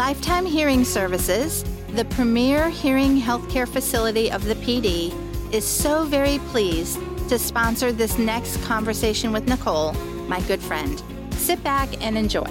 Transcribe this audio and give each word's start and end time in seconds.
Lifetime 0.00 0.46
Hearing 0.46 0.82
Services, 0.82 1.62
the 1.90 2.06
premier 2.06 2.70
hearing 2.70 3.20
healthcare 3.20 3.68
facility 3.68 4.32
of 4.32 4.42
the 4.46 4.54
Pee 4.54 4.80
Dee, 4.80 5.12
is 5.52 5.62
so 5.62 6.06
very 6.06 6.38
pleased 6.48 6.98
to 7.28 7.38
sponsor 7.38 7.92
this 7.92 8.16
next 8.16 8.56
conversation 8.64 9.30
with 9.30 9.46
Nicole, 9.46 9.92
my 10.26 10.40
good 10.48 10.62
friend. 10.62 11.02
Sit 11.34 11.62
back 11.62 12.02
and 12.02 12.16
enjoy. 12.16 12.50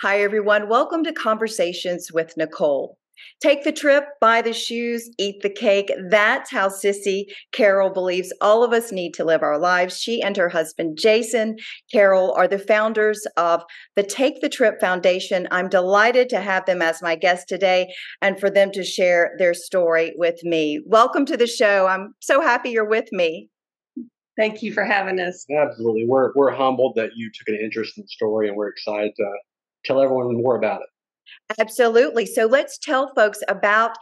Hi, 0.00 0.20
everyone. 0.20 0.68
Welcome 0.68 1.04
to 1.04 1.12
Conversations 1.14 2.12
with 2.12 2.36
Nicole. 2.36 2.98
Take 3.40 3.64
the 3.64 3.72
trip, 3.72 4.04
buy 4.20 4.42
the 4.42 4.52
shoes, 4.52 5.08
eat 5.18 5.42
the 5.42 5.50
cake. 5.50 5.92
That's 6.08 6.50
how 6.50 6.68
Cissy 6.68 7.26
Carroll 7.52 7.90
believes 7.90 8.32
all 8.40 8.62
of 8.62 8.72
us 8.72 8.92
need 8.92 9.14
to 9.14 9.24
live 9.24 9.42
our 9.42 9.58
lives. 9.58 9.98
She 9.98 10.22
and 10.22 10.36
her 10.36 10.48
husband, 10.48 10.98
Jason 11.00 11.56
Carroll, 11.92 12.32
are 12.32 12.48
the 12.48 12.58
founders 12.58 13.26
of 13.36 13.62
the 13.96 14.02
Take 14.02 14.40
the 14.40 14.48
Trip 14.48 14.80
Foundation. 14.80 15.48
I'm 15.50 15.68
delighted 15.68 16.28
to 16.30 16.40
have 16.40 16.66
them 16.66 16.82
as 16.82 17.02
my 17.02 17.16
guest 17.16 17.48
today 17.48 17.92
and 18.20 18.38
for 18.38 18.50
them 18.50 18.70
to 18.72 18.84
share 18.84 19.32
their 19.38 19.54
story 19.54 20.12
with 20.16 20.42
me. 20.42 20.82
Welcome 20.86 21.24
to 21.26 21.36
the 21.36 21.46
show. 21.46 21.86
I'm 21.86 22.14
so 22.20 22.40
happy 22.40 22.70
you're 22.70 22.88
with 22.88 23.08
me. 23.12 23.48
Thank 24.36 24.62
you 24.62 24.72
for 24.72 24.84
having 24.84 25.20
us. 25.20 25.44
Absolutely. 25.50 26.06
We're, 26.06 26.32
we're 26.34 26.52
humbled 26.54 26.94
that 26.96 27.10
you 27.14 27.30
took 27.34 27.48
an 27.48 27.60
interest 27.62 27.98
in 27.98 28.04
the 28.04 28.08
story 28.08 28.48
and 28.48 28.56
we're 28.56 28.68
excited 28.68 29.12
to 29.16 29.30
tell 29.84 30.00
everyone 30.00 30.34
more 30.42 30.56
about 30.56 30.80
it. 30.80 30.88
Absolutely. 31.58 32.26
So 32.26 32.46
let's 32.46 32.78
tell 32.78 33.12
folks 33.14 33.40
about 33.48 33.96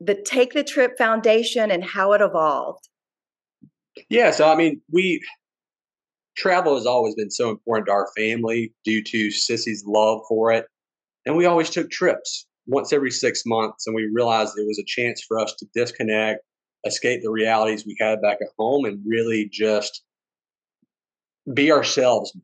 the 0.00 0.14
Take 0.14 0.52
the 0.52 0.64
Trip 0.64 0.96
Foundation 0.96 1.70
and 1.70 1.84
how 1.84 2.12
it 2.12 2.20
evolved. 2.20 2.88
Yeah, 4.08 4.30
so 4.30 4.50
I 4.50 4.56
mean, 4.56 4.80
we 4.90 5.20
travel 6.36 6.76
has 6.76 6.86
always 6.86 7.14
been 7.14 7.30
so 7.30 7.50
important 7.50 7.86
to 7.86 7.92
our 7.92 8.08
family 8.16 8.72
due 8.84 9.02
to 9.02 9.30
Cissy's 9.30 9.84
love 9.86 10.22
for 10.28 10.52
it. 10.52 10.66
And 11.26 11.36
we 11.36 11.44
always 11.44 11.68
took 11.68 11.90
trips 11.90 12.46
once 12.66 12.92
every 12.92 13.10
six 13.10 13.42
months, 13.44 13.86
and 13.86 13.94
we 13.94 14.08
realized 14.12 14.54
it 14.56 14.66
was 14.66 14.78
a 14.78 14.84
chance 14.84 15.22
for 15.22 15.38
us 15.38 15.54
to 15.58 15.66
disconnect, 15.74 16.40
escape 16.86 17.22
the 17.22 17.30
realities 17.30 17.84
we 17.84 17.96
had 18.00 18.22
back 18.22 18.38
at 18.40 18.48
home, 18.58 18.84
and 18.84 19.02
really 19.04 19.48
just 19.52 20.02
be 21.52 21.70
ourselves. 21.70 22.34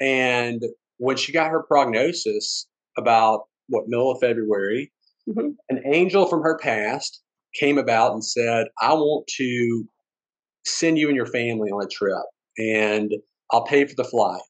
And 0.00 0.62
when 0.98 1.16
she 1.16 1.32
got 1.32 1.50
her 1.50 1.62
prognosis 1.62 2.66
about 2.98 3.44
what 3.72 3.88
middle 3.88 4.10
of 4.10 4.20
February, 4.20 4.92
mm-hmm. 5.28 5.50
an 5.68 5.82
angel 5.86 6.26
from 6.26 6.42
her 6.42 6.58
past 6.58 7.22
came 7.54 7.78
about 7.78 8.12
and 8.12 8.24
said, 8.24 8.66
"I 8.80 8.92
want 8.94 9.26
to 9.38 9.84
send 10.64 10.98
you 10.98 11.08
and 11.08 11.16
your 11.16 11.26
family 11.26 11.70
on 11.70 11.84
a 11.84 11.88
trip, 11.88 12.24
and 12.58 13.12
I'll 13.50 13.64
pay 13.64 13.84
for 13.84 13.94
the 13.96 14.04
flight, 14.04 14.42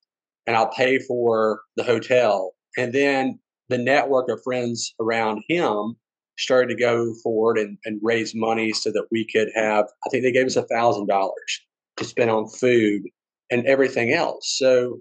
and 0.47 0.57
I'll 0.57 0.73
pay 0.73 0.99
for 0.99 1.61
the 1.77 1.85
hotel." 1.85 2.53
And 2.77 2.93
then 2.93 3.39
the 3.69 3.79
network 3.79 4.29
of 4.29 4.43
friends 4.43 4.95
around 5.01 5.43
him 5.49 5.97
started 6.39 6.69
to 6.69 6.81
go 6.81 7.15
forward 7.23 7.59
and, 7.59 7.79
and 7.85 8.01
raise 8.03 8.35
money 8.35 8.73
so 8.73 8.91
that 8.91 9.07
we 9.11 9.27
could 9.31 9.49
have. 9.55 9.87
I 10.07 10.11
think 10.11 10.25
they 10.25 10.33
gave 10.33 10.47
us 10.47 10.57
a 10.57 10.67
thousand 10.67 11.07
dollars 11.07 11.61
to 11.99 12.05
spend 12.05 12.31
on 12.31 12.49
food 12.49 13.03
and 13.51 13.67
everything 13.67 14.13
else. 14.13 14.57
So 14.59 15.01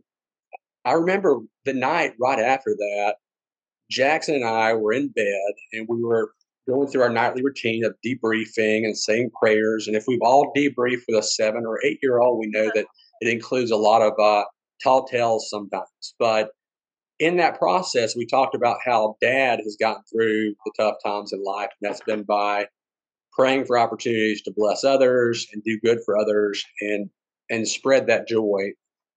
I 0.86 0.94
remember 0.94 1.39
the 1.66 1.73
night 1.73 2.14
right 2.19 2.39
after 2.39 2.75
that, 2.77 3.16
Jackson 3.92 4.36
and 4.36 4.45
I 4.45 4.73
were 4.73 4.94
in 4.94 5.09
bed 5.09 5.53
and 5.73 5.86
we 5.88 6.02
were 6.02 6.34
going 6.67 6.88
through 6.88 7.02
our 7.02 7.09
nightly 7.09 7.44
routine 7.44 7.84
of 7.84 7.95
debriefing 8.06 8.86
and 8.86 8.98
saying 8.98 9.31
prayers. 9.42 9.88
And 9.88 9.95
if 9.95 10.06
we've 10.08 10.22
all 10.22 10.53
debriefed 10.56 11.03
with 11.08 11.20
a 11.20 11.23
seven 11.23 11.66
or 11.66 11.80
eight 11.86 12.00
year 12.02 12.20
old, 12.20 12.39
we 12.39 12.48
know 12.48 12.72
that 12.73 12.86
it 13.20 13.28
includes 13.28 13.72
a 13.72 13.78
lot 13.78 14.02
of 14.02 14.14
uh, 14.20 14.45
tall 14.81 15.06
tales 15.06 15.50
sometimes. 15.50 16.16
But 16.17 16.52
in 17.20 17.38
that 17.38 17.59
process, 17.59 18.16
we 18.16 18.25
talked 18.25 18.56
about 18.56 18.78
how 18.83 19.16
dad 19.22 19.59
has 19.64 19.78
gotten 19.80 20.03
through 20.11 20.55
the 20.66 20.72
tough 20.78 20.95
times 21.05 21.33
in 21.33 21.44
life, 21.44 21.70
and 21.80 21.89
that's 21.89 22.02
been 22.02 22.23
by 22.23 22.66
praying 23.33 23.66
for 23.66 23.77
opportunities 23.77 24.42
to 24.43 24.54
bless 24.55 24.83
others 24.83 25.48
and 25.54 25.64
do 25.64 25.80
good 25.83 25.99
for 26.05 26.17
others 26.17 26.64
and 26.82 27.10
and 27.49 27.67
spread 27.67 28.08
that 28.08 28.27
joy 28.27 28.71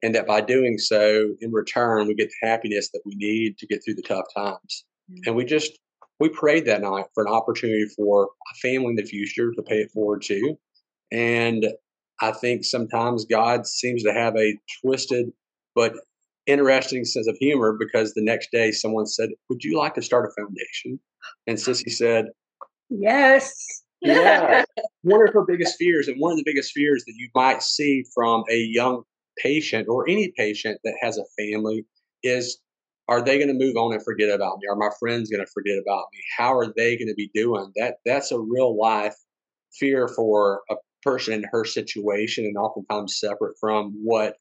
and 0.04 0.14
that 0.14 0.26
by 0.26 0.40
doing 0.40 0.78
so 0.78 1.34
in 1.40 1.50
return 1.50 2.06
we 2.06 2.14
get 2.14 2.28
the 2.28 2.46
happiness 2.46 2.90
that 2.92 3.00
we 3.04 3.14
need 3.16 3.58
to 3.58 3.66
get 3.66 3.82
through 3.84 3.94
the 3.94 4.02
tough 4.02 4.26
times. 4.36 4.84
Mm-hmm. 5.10 5.22
and 5.26 5.36
we 5.36 5.44
just 5.44 5.78
we 6.20 6.28
prayed 6.28 6.66
that 6.66 6.82
night 6.82 7.06
for 7.12 7.26
an 7.26 7.32
opportunity 7.32 7.86
for 7.96 8.24
a 8.26 8.58
family 8.58 8.90
in 8.90 8.96
the 8.96 9.02
future 9.02 9.52
to 9.52 9.62
pay 9.62 9.76
it 9.76 9.90
forward 9.90 10.22
to. 10.22 10.56
And 11.10 11.66
i 12.20 12.30
think 12.30 12.64
sometimes 12.64 13.24
god 13.24 13.66
seems 13.66 14.04
to 14.04 14.12
have 14.12 14.36
a 14.36 14.56
twisted 14.80 15.32
but 15.74 15.94
interesting 16.46 17.04
sense 17.04 17.26
of 17.26 17.36
humor 17.38 17.76
because 17.78 18.12
the 18.14 18.24
next 18.24 18.50
day 18.52 18.70
someone 18.70 19.06
said 19.06 19.30
would 19.48 19.64
you 19.64 19.78
like 19.78 19.94
to 19.94 20.02
start 20.02 20.30
a 20.30 20.40
foundation? 20.40 21.00
And 21.46 21.58
Cissy 21.58 21.90
said 21.90 22.26
yes. 22.90 23.82
Yeah. 24.00 24.64
One 25.02 25.26
of 25.26 25.32
her 25.32 25.44
biggest 25.46 25.76
fears 25.78 26.08
and 26.08 26.18
one 26.18 26.32
of 26.32 26.38
the 26.38 26.44
biggest 26.44 26.72
fears 26.72 27.04
that 27.06 27.14
you 27.16 27.28
might 27.34 27.62
see 27.62 28.04
from 28.14 28.44
a 28.50 28.58
young 28.58 29.02
patient 29.38 29.88
or 29.88 30.08
any 30.08 30.32
patient 30.36 30.78
that 30.84 30.94
has 31.00 31.18
a 31.18 31.24
family 31.38 31.84
is 32.22 32.58
are 33.06 33.22
they 33.22 33.36
going 33.36 33.48
to 33.48 33.54
move 33.54 33.76
on 33.76 33.92
and 33.92 34.02
forget 34.02 34.30
about 34.30 34.58
me? 34.58 34.66
Are 34.68 34.76
my 34.76 34.88
friends 34.98 35.28
going 35.28 35.44
to 35.44 35.52
forget 35.52 35.76
about 35.78 36.06
me? 36.12 36.20
How 36.38 36.56
are 36.56 36.72
they 36.74 36.96
going 36.96 37.08
to 37.08 37.14
be 37.14 37.30
doing? 37.34 37.70
That 37.76 37.96
that's 38.06 38.32
a 38.32 38.38
real 38.38 38.78
life 38.78 39.14
fear 39.78 40.08
for 40.08 40.62
a 40.70 40.76
person 41.02 41.34
in 41.34 41.44
her 41.52 41.64
situation 41.64 42.44
and 42.44 42.56
oftentimes 42.56 43.18
separate 43.18 43.56
from 43.60 43.92
what 44.02 44.36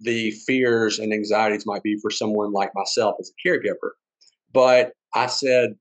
the 0.00 0.32
fears 0.32 0.98
and 0.98 1.12
anxieties 1.12 1.64
might 1.64 1.82
be 1.82 1.96
for 2.02 2.10
someone 2.10 2.52
like 2.52 2.70
myself 2.74 3.14
as 3.20 3.30
a 3.30 3.48
caregiver. 3.48 3.92
But 4.52 4.92
I 5.14 5.26
said, 5.26 5.76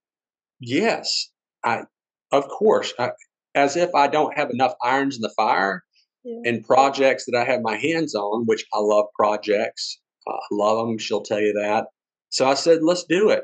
yes, 0.60 1.30
I, 1.64 1.84
of 2.32 2.48
course, 2.48 2.94
I, 3.00 3.12
as 3.56 3.76
if 3.76 3.94
I 3.96 4.08
don't 4.08 4.38
have 4.38 4.52
enough 4.52 4.74
irons 4.84 5.16
in 5.16 5.22
the 5.22 5.34
fire 5.36 5.84
yeah. 6.24 6.42
and 6.46 6.66
projects 6.66 7.26
that 7.26 7.38
I 7.38 7.44
have 7.46 7.62
my 7.62 7.78
hands 7.78 8.16
on, 8.16 8.46
which 8.46 8.66
I 8.74 8.80
love 8.80 9.06
projects. 9.16 10.00
Uh, 10.28 10.34
I 10.34 10.48
love 10.52 10.88
them. 10.88 10.98
She'll 10.98 11.24
tell 11.24 11.42
you 11.42 11.54
that. 11.54 11.86
So 12.30 12.48
I 12.48 12.54
said, 12.54 12.80
let's 12.82 13.04
do 13.04 13.30
it. 13.30 13.44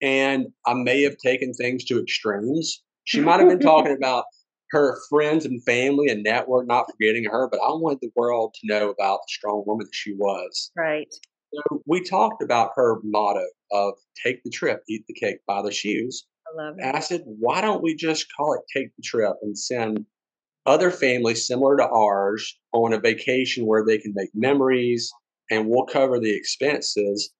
And 0.00 0.46
I 0.66 0.74
may 0.74 1.02
have 1.02 1.16
taken 1.16 1.52
things 1.52 1.84
to 1.86 2.00
extremes. 2.00 2.82
She 3.04 3.20
might 3.20 3.40
have 3.40 3.48
been 3.48 3.60
talking 3.60 3.96
about 3.96 4.24
her 4.70 4.98
friends 5.08 5.46
and 5.46 5.62
family 5.64 6.08
and 6.08 6.22
network, 6.22 6.66
not 6.66 6.86
forgetting 6.90 7.24
her, 7.24 7.48
but 7.50 7.60
I 7.60 7.70
wanted 7.70 8.00
the 8.02 8.10
world 8.14 8.54
to 8.54 8.66
know 8.66 8.90
about 8.90 9.20
the 9.20 9.28
strong 9.28 9.64
woman 9.66 9.86
that 9.86 9.94
she 9.94 10.14
was. 10.14 10.70
Right. 10.76 11.12
So 11.54 11.82
we 11.86 12.04
talked 12.04 12.42
about 12.42 12.72
her 12.76 12.98
motto 13.02 13.46
of 13.72 13.94
take 14.22 14.42
the 14.44 14.50
trip, 14.50 14.82
eat 14.88 15.04
the 15.08 15.14
cake, 15.14 15.38
buy 15.46 15.62
the 15.62 15.72
shoes. 15.72 16.26
I 16.46 16.62
love 16.62 16.74
it. 16.78 16.84
And 16.84 16.96
I 16.96 17.00
said, 17.00 17.22
why 17.24 17.62
don't 17.62 17.82
we 17.82 17.94
just 17.94 18.26
call 18.36 18.54
it 18.54 18.60
take 18.74 18.94
the 18.96 19.02
trip 19.02 19.36
and 19.42 19.58
send 19.58 20.04
other 20.66 20.90
families 20.90 21.46
similar 21.46 21.76
to 21.76 21.88
ours 21.88 22.58
on 22.72 22.92
a 22.92 23.00
vacation 23.00 23.66
where 23.66 23.84
they 23.84 23.98
can 23.98 24.12
make 24.14 24.30
memories 24.34 25.10
and 25.50 25.66
we'll 25.66 25.86
cover 25.86 26.18
the 26.18 26.34
expenses. 26.34 27.30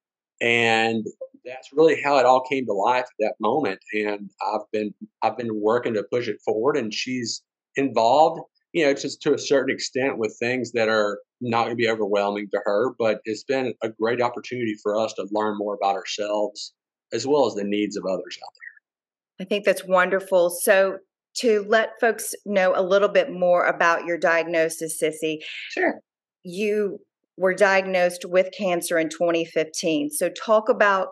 And 0.41 1.05
that's 1.45 1.69
really 1.73 2.01
how 2.01 2.17
it 2.17 2.25
all 2.25 2.41
came 2.41 2.65
to 2.65 2.73
life 2.73 3.05
at 3.05 3.19
that 3.19 3.35
moment. 3.39 3.79
And 3.93 4.29
I've 4.53 4.69
been 4.71 4.93
I've 5.21 5.37
been 5.37 5.61
working 5.61 5.93
to 5.93 6.03
push 6.11 6.27
it 6.27 6.39
forward 6.43 6.77
and 6.77 6.93
she's 6.93 7.41
involved, 7.75 8.41
you 8.73 8.85
know, 8.85 8.93
just 8.93 9.21
to 9.23 9.33
a 9.33 9.39
certain 9.39 9.73
extent 9.73 10.17
with 10.17 10.35
things 10.39 10.71
that 10.73 10.89
are 10.89 11.19
not 11.41 11.65
going 11.65 11.71
to 11.71 11.75
be 11.75 11.89
overwhelming 11.89 12.47
to 12.51 12.59
her, 12.65 12.93
but 12.99 13.21
it's 13.25 13.43
been 13.43 13.73
a 13.83 13.89
great 13.89 14.21
opportunity 14.21 14.75
for 14.81 14.97
us 14.99 15.13
to 15.13 15.27
learn 15.31 15.57
more 15.57 15.75
about 15.75 15.95
ourselves 15.95 16.73
as 17.13 17.25
well 17.25 17.47
as 17.47 17.55
the 17.55 17.63
needs 17.63 17.97
of 17.97 18.05
others 18.05 18.37
out 18.43 18.51
there. 18.53 19.45
I 19.45 19.47
think 19.47 19.65
that's 19.65 19.85
wonderful. 19.85 20.49
So 20.49 20.97
to 21.35 21.65
let 21.67 21.99
folks 21.99 22.33
know 22.45 22.73
a 22.75 22.83
little 22.83 23.07
bit 23.07 23.31
more 23.31 23.65
about 23.65 24.05
your 24.05 24.17
diagnosis, 24.17 24.99
Cissy. 24.99 25.39
Sure. 25.71 25.99
You 26.43 26.99
were 27.37 27.53
diagnosed 27.53 28.25
with 28.25 28.49
cancer 28.57 28.97
in 28.97 29.09
2015. 29.09 30.09
So, 30.09 30.29
talk 30.29 30.69
about 30.69 31.09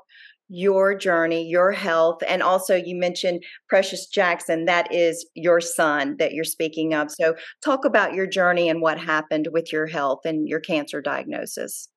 your 0.50 0.96
journey, 0.96 1.48
your 1.48 1.72
health, 1.72 2.22
and 2.28 2.42
also 2.42 2.76
you 2.76 2.96
mentioned 2.96 3.44
Precious 3.68 4.08
Jackson. 4.08 4.66
That 4.66 4.94
is 4.94 5.26
your 5.36 5.60
son 5.60 6.16
that 6.20 6.34
you're 6.34 6.46
speaking 6.46 6.94
of. 6.94 7.12
So, 7.12 7.36
talk 7.64 7.86
about 7.86 8.14
your 8.14 8.28
journey 8.28 8.70
and 8.70 8.82
what 8.82 9.00
happened 9.00 9.50
with 9.52 9.72
your 9.72 9.88
health 9.88 10.22
and 10.26 10.48
your 10.48 10.60
cancer 10.60 11.02
diagnosis. 11.02 11.90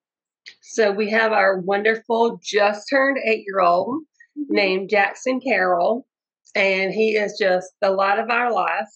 So, 0.61 0.91
we 0.91 1.11
have 1.11 1.33
our 1.33 1.59
wonderful, 1.59 2.41
just 2.43 2.87
turned 2.89 3.19
eight 3.25 3.45
year 3.47 3.61
old 3.61 4.03
mm-hmm. 4.39 4.55
named 4.55 4.91
Jackson 4.91 5.41
Carroll 5.41 6.06
and 6.55 6.93
he 6.93 7.17
is 7.17 7.37
just 7.38 7.69
the 7.81 7.91
light 7.91 8.19
of 8.19 8.31
our 8.31 8.52
life. 8.52 8.88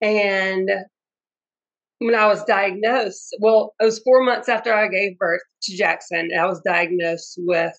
And 0.00 0.70
when 1.98 2.14
I 2.14 2.26
was 2.26 2.44
diagnosed, 2.44 3.36
well, 3.40 3.74
it 3.80 3.84
was 3.84 4.00
four 4.00 4.22
months 4.22 4.48
after 4.48 4.72
I 4.72 4.88
gave 4.88 5.18
birth 5.18 5.42
to 5.64 5.76
Jackson, 5.76 6.30
I 6.38 6.46
was 6.46 6.60
diagnosed 6.64 7.34
with 7.38 7.76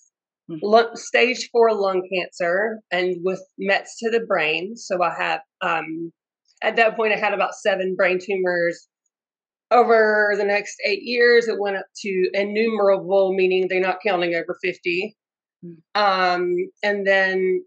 hmm. 0.47 0.57
lung, 0.61 0.95
stage 0.95 1.49
four 1.51 1.73
lung 1.73 2.07
cancer 2.13 2.79
and 2.91 3.15
with 3.23 3.41
Mets 3.57 3.97
to 3.99 4.09
the 4.09 4.19
brain. 4.19 4.75
So 4.75 5.01
I 5.01 5.13
have, 5.17 5.41
um, 5.61 6.11
at 6.61 6.75
that 6.75 6.95
point, 6.95 7.13
I 7.13 7.17
had 7.17 7.33
about 7.33 7.55
seven 7.55 7.95
brain 7.95 8.19
tumors. 8.21 8.87
Over 9.71 10.33
the 10.37 10.43
next 10.43 10.75
eight 10.85 11.03
years, 11.03 11.47
it 11.47 11.57
went 11.57 11.77
up 11.77 11.85
to 12.01 12.29
innumerable, 12.33 13.33
meaning 13.33 13.67
they're 13.67 13.79
not 13.79 13.99
counting 14.05 14.35
over 14.35 14.57
50 14.61 15.15
Mm. 15.65 15.77
Um, 15.95 16.55
and 16.83 17.05
then 17.05 17.63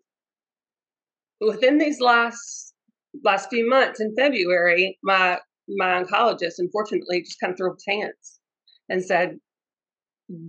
within 1.41 1.79
these 1.79 2.01
last 2.01 2.75
last 3.23 3.49
few 3.49 3.69
months 3.69 4.01
in 4.01 4.15
February, 4.17 4.99
my 5.03 5.39
my 5.69 6.03
oncologist 6.03 6.55
unfortunately 6.59 7.23
just 7.23 7.41
kind 7.41 7.53
of 7.53 7.57
threw 7.57 7.71
up 7.71 7.77
his 7.77 7.87
hands 7.87 8.41
and 8.89 9.05
said, 9.05 9.39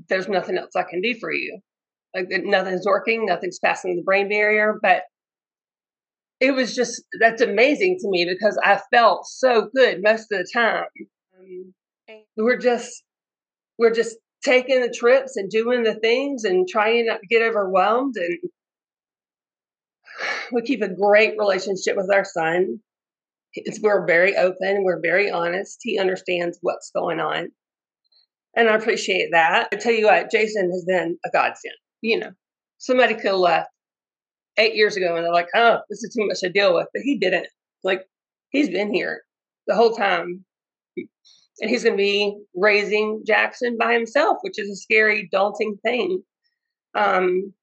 "There's 0.09 0.27
nothing 0.27 0.57
else 0.57 0.75
I 0.75 0.83
can 0.83 1.01
do 1.01 1.15
for 1.19 1.31
you. 1.31 1.59
Like 2.15 2.27
nothing's 2.29 2.85
working, 2.85 3.25
nothing's 3.25 3.59
passing 3.59 3.95
the 3.95 4.03
brain 4.03 4.29
barrier." 4.29 4.77
But 4.81 5.03
it 6.39 6.51
was 6.51 6.75
just 6.75 7.03
that's 7.19 7.41
amazing 7.41 7.97
to 8.01 8.09
me 8.09 8.25
because 8.25 8.59
I 8.63 8.81
felt 8.93 9.25
so 9.25 9.69
good 9.73 10.01
most 10.03 10.31
of 10.31 10.39
the 10.39 10.49
time. 10.53 10.85
Um, 11.39 11.73
we're 12.37 12.57
just 12.57 13.03
we're 13.77 13.93
just 13.93 14.17
taking 14.43 14.81
the 14.81 14.93
trips 14.93 15.37
and 15.37 15.49
doing 15.49 15.83
the 15.83 15.95
things 15.95 16.43
and 16.43 16.67
trying 16.67 17.07
not 17.07 17.19
to 17.21 17.27
get 17.27 17.41
overwhelmed 17.41 18.15
and 18.17 18.37
we 20.51 20.61
keep 20.61 20.81
a 20.81 20.93
great 20.93 21.35
relationship 21.37 21.95
with 21.95 22.11
our 22.13 22.25
son. 22.25 22.79
It's, 23.53 23.79
we're 23.79 24.05
very 24.05 24.35
open 24.35 24.83
we're 24.83 24.99
very 25.01 25.31
honest 25.31 25.77
he 25.81 25.97
understands 25.97 26.57
what's 26.61 26.91
going 26.91 27.19
on. 27.19 27.51
And 28.55 28.69
i 28.69 28.75
appreciate 28.75 29.29
that. 29.31 29.69
I 29.71 29.75
tell 29.77 29.93
you 29.93 30.05
what 30.05 30.31
jason 30.31 30.71
has 30.71 30.85
been 30.85 31.17
a 31.25 31.29
godsend 31.31 31.75
you 32.01 32.19
know. 32.19 32.31
Somebody 32.77 33.15
could 33.15 33.27
have 33.27 33.35
left 33.35 33.69
eight 34.57 34.75
years 34.75 34.97
ago 34.97 35.15
and 35.15 35.25
they're 35.25 35.33
like 35.33 35.47
oh 35.55 35.79
this 35.89 36.03
is 36.03 36.13
too 36.13 36.27
much 36.27 36.41
to 36.41 36.49
deal 36.49 36.73
with 36.75 36.87
but 36.93 37.03
he 37.03 37.17
didn't. 37.17 37.47
Like 37.83 38.05
he's 38.49 38.69
been 38.69 38.93
here 38.93 39.21
the 39.67 39.75
whole 39.75 39.91
time. 39.91 40.45
And 41.61 41.69
he's 41.69 41.83
going 41.83 41.95
to 41.95 42.01
be 42.01 42.37
raising 42.53 43.23
Jackson 43.25 43.77
by 43.79 43.93
himself, 43.93 44.39
which 44.41 44.59
is 44.59 44.69
a 44.69 44.75
scary, 44.75 45.29
daunting 45.31 45.77
thing. 45.83 46.21
Um, 46.95 47.53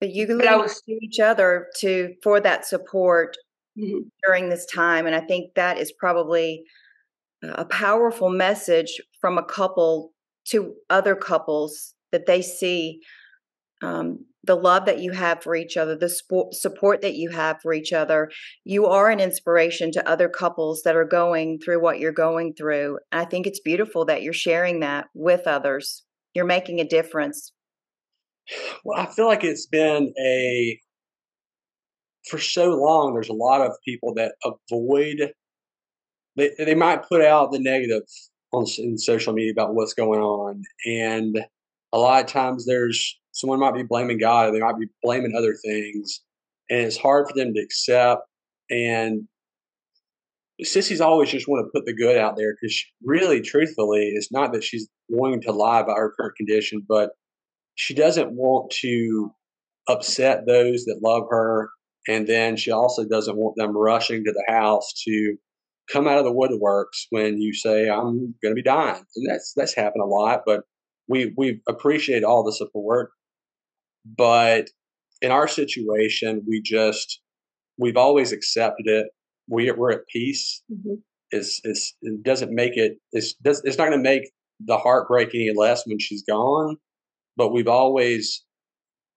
but 0.00 0.10
you 0.10 0.26
can 0.26 0.38
look 0.38 0.68
to 0.68 0.98
each 1.02 1.20
other 1.20 1.68
to 1.78 2.14
for 2.22 2.40
that 2.40 2.66
support 2.66 3.36
mm-hmm. 3.78 4.00
during 4.26 4.48
this 4.48 4.66
time, 4.66 5.06
and 5.06 5.14
I 5.14 5.20
think 5.20 5.54
that 5.54 5.78
is 5.78 5.92
probably 5.92 6.64
a 7.42 7.64
powerful 7.64 8.30
message 8.30 9.00
from 9.20 9.38
a 9.38 9.44
couple 9.44 10.12
to 10.46 10.74
other 10.90 11.14
couples 11.14 11.94
that 12.12 12.26
they 12.26 12.40
see 12.40 13.00
um, 13.82 14.24
the 14.44 14.54
love 14.54 14.86
that 14.86 15.00
you 15.00 15.12
have 15.12 15.42
for 15.42 15.54
each 15.56 15.76
other, 15.76 15.96
the 15.96 16.08
sp- 16.08 16.52
support 16.52 17.02
that 17.02 17.16
you 17.16 17.30
have 17.30 17.60
for 17.60 17.72
each 17.72 17.92
other. 17.92 18.30
You 18.64 18.86
are 18.86 19.10
an 19.10 19.20
inspiration 19.20 19.90
to 19.92 20.08
other 20.08 20.28
couples 20.28 20.82
that 20.84 20.96
are 20.96 21.04
going 21.04 21.58
through 21.58 21.82
what 21.82 21.98
you're 21.98 22.12
going 22.12 22.54
through. 22.54 22.98
And 23.10 23.20
I 23.20 23.24
think 23.24 23.46
it's 23.46 23.60
beautiful 23.60 24.04
that 24.06 24.22
you're 24.22 24.32
sharing 24.32 24.80
that 24.80 25.08
with 25.14 25.46
others. 25.46 26.04
You're 26.32 26.44
making 26.44 26.80
a 26.80 26.88
difference. 26.88 27.52
Well, 28.84 28.98
I 28.98 29.06
feel 29.06 29.26
like 29.26 29.44
it's 29.44 29.66
been 29.66 30.12
a, 30.18 30.80
for 32.28 32.38
so 32.38 32.70
long, 32.70 33.14
there's 33.14 33.28
a 33.28 33.34
lot 33.34 33.60
of 33.60 33.72
people 33.84 34.14
that 34.14 34.34
avoid, 34.44 35.32
they, 36.36 36.50
they 36.58 36.74
might 36.74 37.08
put 37.08 37.22
out 37.22 37.52
the 37.52 37.58
negative 37.58 38.02
on 38.52 38.66
in 38.78 38.98
social 38.98 39.32
media 39.32 39.52
about 39.52 39.74
what's 39.74 39.94
going 39.94 40.20
on. 40.20 40.62
And 40.84 41.38
a 41.92 41.98
lot 41.98 42.24
of 42.24 42.30
times 42.30 42.66
there's 42.66 43.18
someone 43.32 43.60
might 43.60 43.74
be 43.74 43.82
blaming 43.82 44.18
God, 44.18 44.52
they 44.52 44.60
might 44.60 44.78
be 44.78 44.88
blaming 45.02 45.34
other 45.36 45.54
things, 45.54 46.22
and 46.70 46.80
it's 46.80 46.96
hard 46.96 47.28
for 47.28 47.34
them 47.34 47.54
to 47.54 47.60
accept. 47.60 48.22
And 48.70 49.28
Cissy's 50.62 51.00
always 51.00 51.30
just 51.30 51.48
want 51.48 51.64
to 51.66 51.70
put 51.72 51.86
the 51.86 51.94
good 51.94 52.16
out 52.16 52.36
there 52.36 52.54
because 52.54 52.82
really, 53.04 53.40
truthfully, 53.40 54.12
it's 54.14 54.32
not 54.32 54.52
that 54.52 54.64
she's 54.64 54.88
wanting 55.08 55.42
to 55.42 55.52
lie 55.52 55.80
about 55.80 55.98
her 55.98 56.12
current 56.18 56.36
condition, 56.36 56.82
but 56.88 57.10
she 57.76 57.94
doesn't 57.94 58.32
want 58.32 58.70
to 58.82 59.30
upset 59.88 60.46
those 60.46 60.84
that 60.84 61.00
love 61.02 61.24
her. 61.30 61.70
And 62.08 62.26
then 62.26 62.56
she 62.56 62.70
also 62.70 63.04
doesn't 63.04 63.36
want 63.36 63.56
them 63.56 63.76
rushing 63.76 64.24
to 64.24 64.32
the 64.32 64.52
house 64.52 64.92
to 65.04 65.36
come 65.90 66.08
out 66.08 66.18
of 66.18 66.24
the 66.24 66.32
woodworks 66.32 67.06
when 67.10 67.40
you 67.40 67.54
say, 67.54 67.88
I'm 67.88 68.34
going 68.42 68.52
to 68.52 68.54
be 68.54 68.62
dying. 68.62 69.02
And 69.16 69.30
that's, 69.30 69.52
that's 69.56 69.74
happened 69.74 70.02
a 70.02 70.06
lot, 70.06 70.42
but 70.44 70.62
we, 71.08 71.32
we 71.36 71.60
appreciate 71.68 72.24
all 72.24 72.44
the 72.44 72.52
support. 72.52 73.10
But 74.04 74.68
in 75.22 75.30
our 75.30 75.48
situation, 75.48 76.42
we 76.46 76.62
just 76.62 77.20
we've 77.78 77.96
always 77.96 78.32
accepted 78.32 78.86
it. 78.86 79.08
We 79.48 79.70
we're 79.72 79.92
at 79.92 80.06
peace. 80.12 80.62
Mm-hmm. 80.70 80.94
It's, 81.30 81.60
it's 81.64 81.96
it 82.02 82.22
doesn't 82.22 82.54
make 82.54 82.76
it 82.76 82.98
it's 83.12 83.34
it's 83.42 83.78
not 83.78 83.88
going 83.88 83.98
to 83.98 83.98
make 83.98 84.30
the 84.60 84.78
heartbreak 84.78 85.30
any 85.34 85.52
less 85.54 85.86
when 85.86 85.98
she's 85.98 86.22
gone. 86.22 86.76
But 87.36 87.52
we've 87.52 87.68
always 87.68 88.44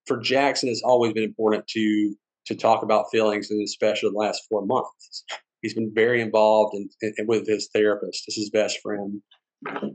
for 0.06 0.18
Jackson, 0.18 0.70
it's 0.70 0.82
always 0.84 1.14
been 1.14 1.24
important 1.24 1.68
to 1.68 2.16
to 2.48 2.56
talk 2.56 2.84
about 2.84 3.06
feelings, 3.12 3.52
and 3.52 3.64
especially 3.64 4.10
the 4.10 4.18
last 4.18 4.42
four 4.50 4.66
months. 4.66 5.24
He's 5.62 5.74
been 5.74 5.92
very 5.94 6.22
involved 6.22 6.76
in, 6.76 6.90
in, 7.18 7.28
with 7.28 7.48
his 7.48 7.70
therapist. 7.74 8.24
Is 8.28 8.36
his 8.36 8.50
best 8.50 8.80
friend. 8.82 9.22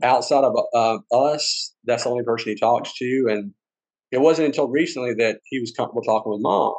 Outside 0.03 0.43
of 0.43 0.55
uh, 0.73 0.99
us, 1.11 1.73
that's 1.85 2.03
the 2.03 2.09
only 2.11 2.23
person 2.23 2.49
he 2.49 2.55
talks 2.55 2.93
to, 2.97 3.27
and 3.29 3.51
it 4.11 4.21
wasn't 4.21 4.47
until 4.47 4.69
recently 4.69 5.13
that 5.15 5.39
he 5.45 5.59
was 5.59 5.73
comfortable 5.75 6.03
talking 6.03 6.31
with 6.31 6.41
mom 6.41 6.75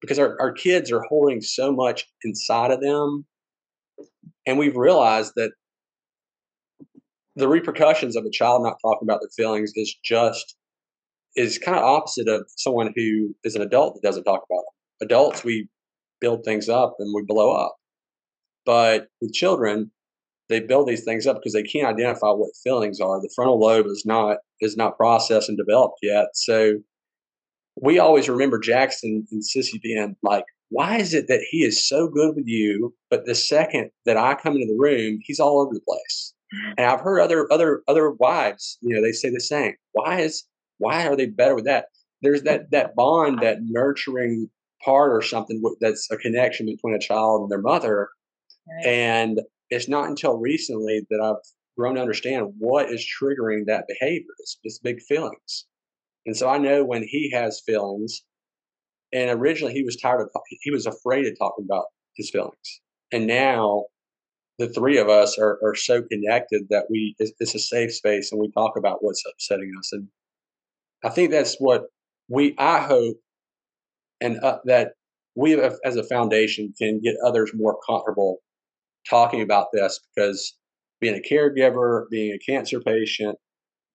because 0.00 0.18
our, 0.18 0.36
our 0.38 0.52
kids 0.52 0.92
are 0.92 1.02
holding 1.08 1.40
so 1.40 1.72
much 1.72 2.04
inside 2.22 2.70
of 2.70 2.80
them. 2.82 3.24
And 4.46 4.58
we've 4.58 4.76
realized 4.76 5.32
that 5.36 5.52
the 7.36 7.48
repercussions 7.48 8.16
of 8.16 8.24
a 8.24 8.30
child 8.30 8.62
not 8.62 8.78
talking 8.82 9.06
about 9.06 9.20
their 9.20 9.30
feelings 9.36 9.72
is 9.74 9.94
just 10.04 10.56
is 11.36 11.58
kind 11.58 11.76
of 11.76 11.82
opposite 11.82 12.28
of 12.28 12.46
someone 12.56 12.92
who 12.94 13.34
is 13.42 13.56
an 13.56 13.62
adult 13.62 13.94
that 13.94 14.06
doesn't 14.06 14.24
talk 14.24 14.44
about 14.48 14.58
them. 14.58 15.08
Adults, 15.08 15.42
we 15.42 15.68
build 16.20 16.44
things 16.44 16.68
up 16.68 16.94
and 17.00 17.12
we 17.14 17.24
blow 17.26 17.52
up. 17.52 17.74
But 18.64 19.08
with 19.20 19.32
children, 19.32 19.90
they 20.48 20.60
build 20.60 20.86
these 20.86 21.04
things 21.04 21.26
up 21.26 21.36
because 21.36 21.52
they 21.52 21.62
can't 21.62 21.88
identify 21.88 22.28
what 22.28 22.50
feelings 22.62 23.00
are. 23.00 23.20
The 23.20 23.32
frontal 23.34 23.58
lobe 23.58 23.86
is 23.86 24.04
not 24.06 24.38
is 24.60 24.76
not 24.76 24.96
processed 24.96 25.48
and 25.48 25.58
developed 25.58 25.98
yet. 26.02 26.26
So 26.34 26.74
we 27.80 27.98
always 27.98 28.28
remember 28.28 28.58
Jackson 28.58 29.26
and 29.30 29.44
Cissy 29.44 29.80
being 29.82 30.16
like, 30.22 30.44
why 30.68 30.98
is 30.98 31.14
it 31.14 31.26
that 31.28 31.44
he 31.50 31.64
is 31.64 31.86
so 31.86 32.08
good 32.08 32.36
with 32.36 32.46
you, 32.46 32.94
but 33.10 33.26
the 33.26 33.34
second 33.34 33.90
that 34.06 34.16
I 34.16 34.34
come 34.34 34.54
into 34.54 34.66
the 34.66 34.78
room, 34.78 35.18
he's 35.22 35.40
all 35.40 35.60
over 35.60 35.74
the 35.74 35.80
place? 35.80 36.33
And 36.76 36.86
I've 36.86 37.00
heard 37.00 37.20
other 37.20 37.50
other 37.52 37.82
other 37.88 38.10
wives, 38.10 38.78
you 38.80 38.94
know, 38.94 39.02
they 39.02 39.12
say 39.12 39.30
the 39.30 39.40
same. 39.40 39.74
Why 39.92 40.20
is 40.20 40.44
why 40.78 41.06
are 41.06 41.16
they 41.16 41.26
better 41.26 41.54
with 41.54 41.64
that? 41.64 41.86
There's 42.22 42.42
that 42.42 42.70
that 42.70 42.94
bond, 42.94 43.40
that 43.40 43.58
nurturing 43.62 44.48
part 44.84 45.12
or 45.12 45.22
something 45.22 45.62
that's 45.80 46.10
a 46.10 46.16
connection 46.16 46.66
between 46.66 46.94
a 46.94 46.98
child 46.98 47.42
and 47.42 47.50
their 47.50 47.60
mother. 47.60 48.08
Right. 48.68 48.86
And 48.86 49.40
it's 49.70 49.88
not 49.88 50.08
until 50.08 50.38
recently 50.38 51.06
that 51.10 51.20
I've 51.20 51.42
grown 51.76 51.96
to 51.96 52.00
understand 52.00 52.52
what 52.58 52.90
is 52.90 53.06
triggering 53.20 53.66
that 53.66 53.86
behavior. 53.88 54.30
It's, 54.38 54.58
it's 54.62 54.78
big 54.78 55.00
feelings. 55.02 55.66
And 56.26 56.36
so 56.36 56.48
I 56.48 56.58
know 56.58 56.84
when 56.84 57.02
he 57.02 57.30
has 57.32 57.62
feelings, 57.66 58.22
and 59.12 59.30
originally 59.30 59.74
he 59.74 59.82
was 59.82 59.96
tired 59.96 60.20
of, 60.22 60.28
he 60.60 60.70
was 60.70 60.86
afraid 60.86 61.26
of 61.26 61.38
talking 61.38 61.64
about 61.64 61.86
his 62.16 62.30
feelings. 62.30 62.80
And 63.12 63.26
now 63.26 63.86
the 64.58 64.68
three 64.68 64.98
of 64.98 65.08
us 65.08 65.38
are, 65.38 65.58
are 65.64 65.74
so 65.74 66.02
connected 66.02 66.62
that 66.70 66.84
we, 66.90 67.14
it's, 67.18 67.32
it's 67.40 67.54
a 67.54 67.58
safe 67.58 67.92
space 67.92 68.30
and 68.30 68.40
we 68.40 68.50
talk 68.52 68.76
about 68.76 69.02
what's 69.02 69.24
upsetting 69.30 69.72
us. 69.78 69.92
And 69.92 70.08
I 71.04 71.10
think 71.10 71.30
that's 71.30 71.56
what 71.58 71.86
we, 72.28 72.54
I 72.58 72.80
hope, 72.80 73.16
and 74.20 74.38
uh, 74.38 74.58
that 74.64 74.92
we 75.34 75.60
as 75.60 75.96
a 75.96 76.04
foundation 76.04 76.72
can 76.78 77.00
get 77.00 77.16
others 77.24 77.50
more 77.54 77.78
comfortable 77.86 78.38
talking 79.08 79.42
about 79.42 79.66
this 79.72 80.00
because 80.14 80.56
being 81.00 81.16
a 81.16 81.34
caregiver, 81.34 82.04
being 82.10 82.32
a 82.32 82.38
cancer 82.38 82.80
patient, 82.80 83.36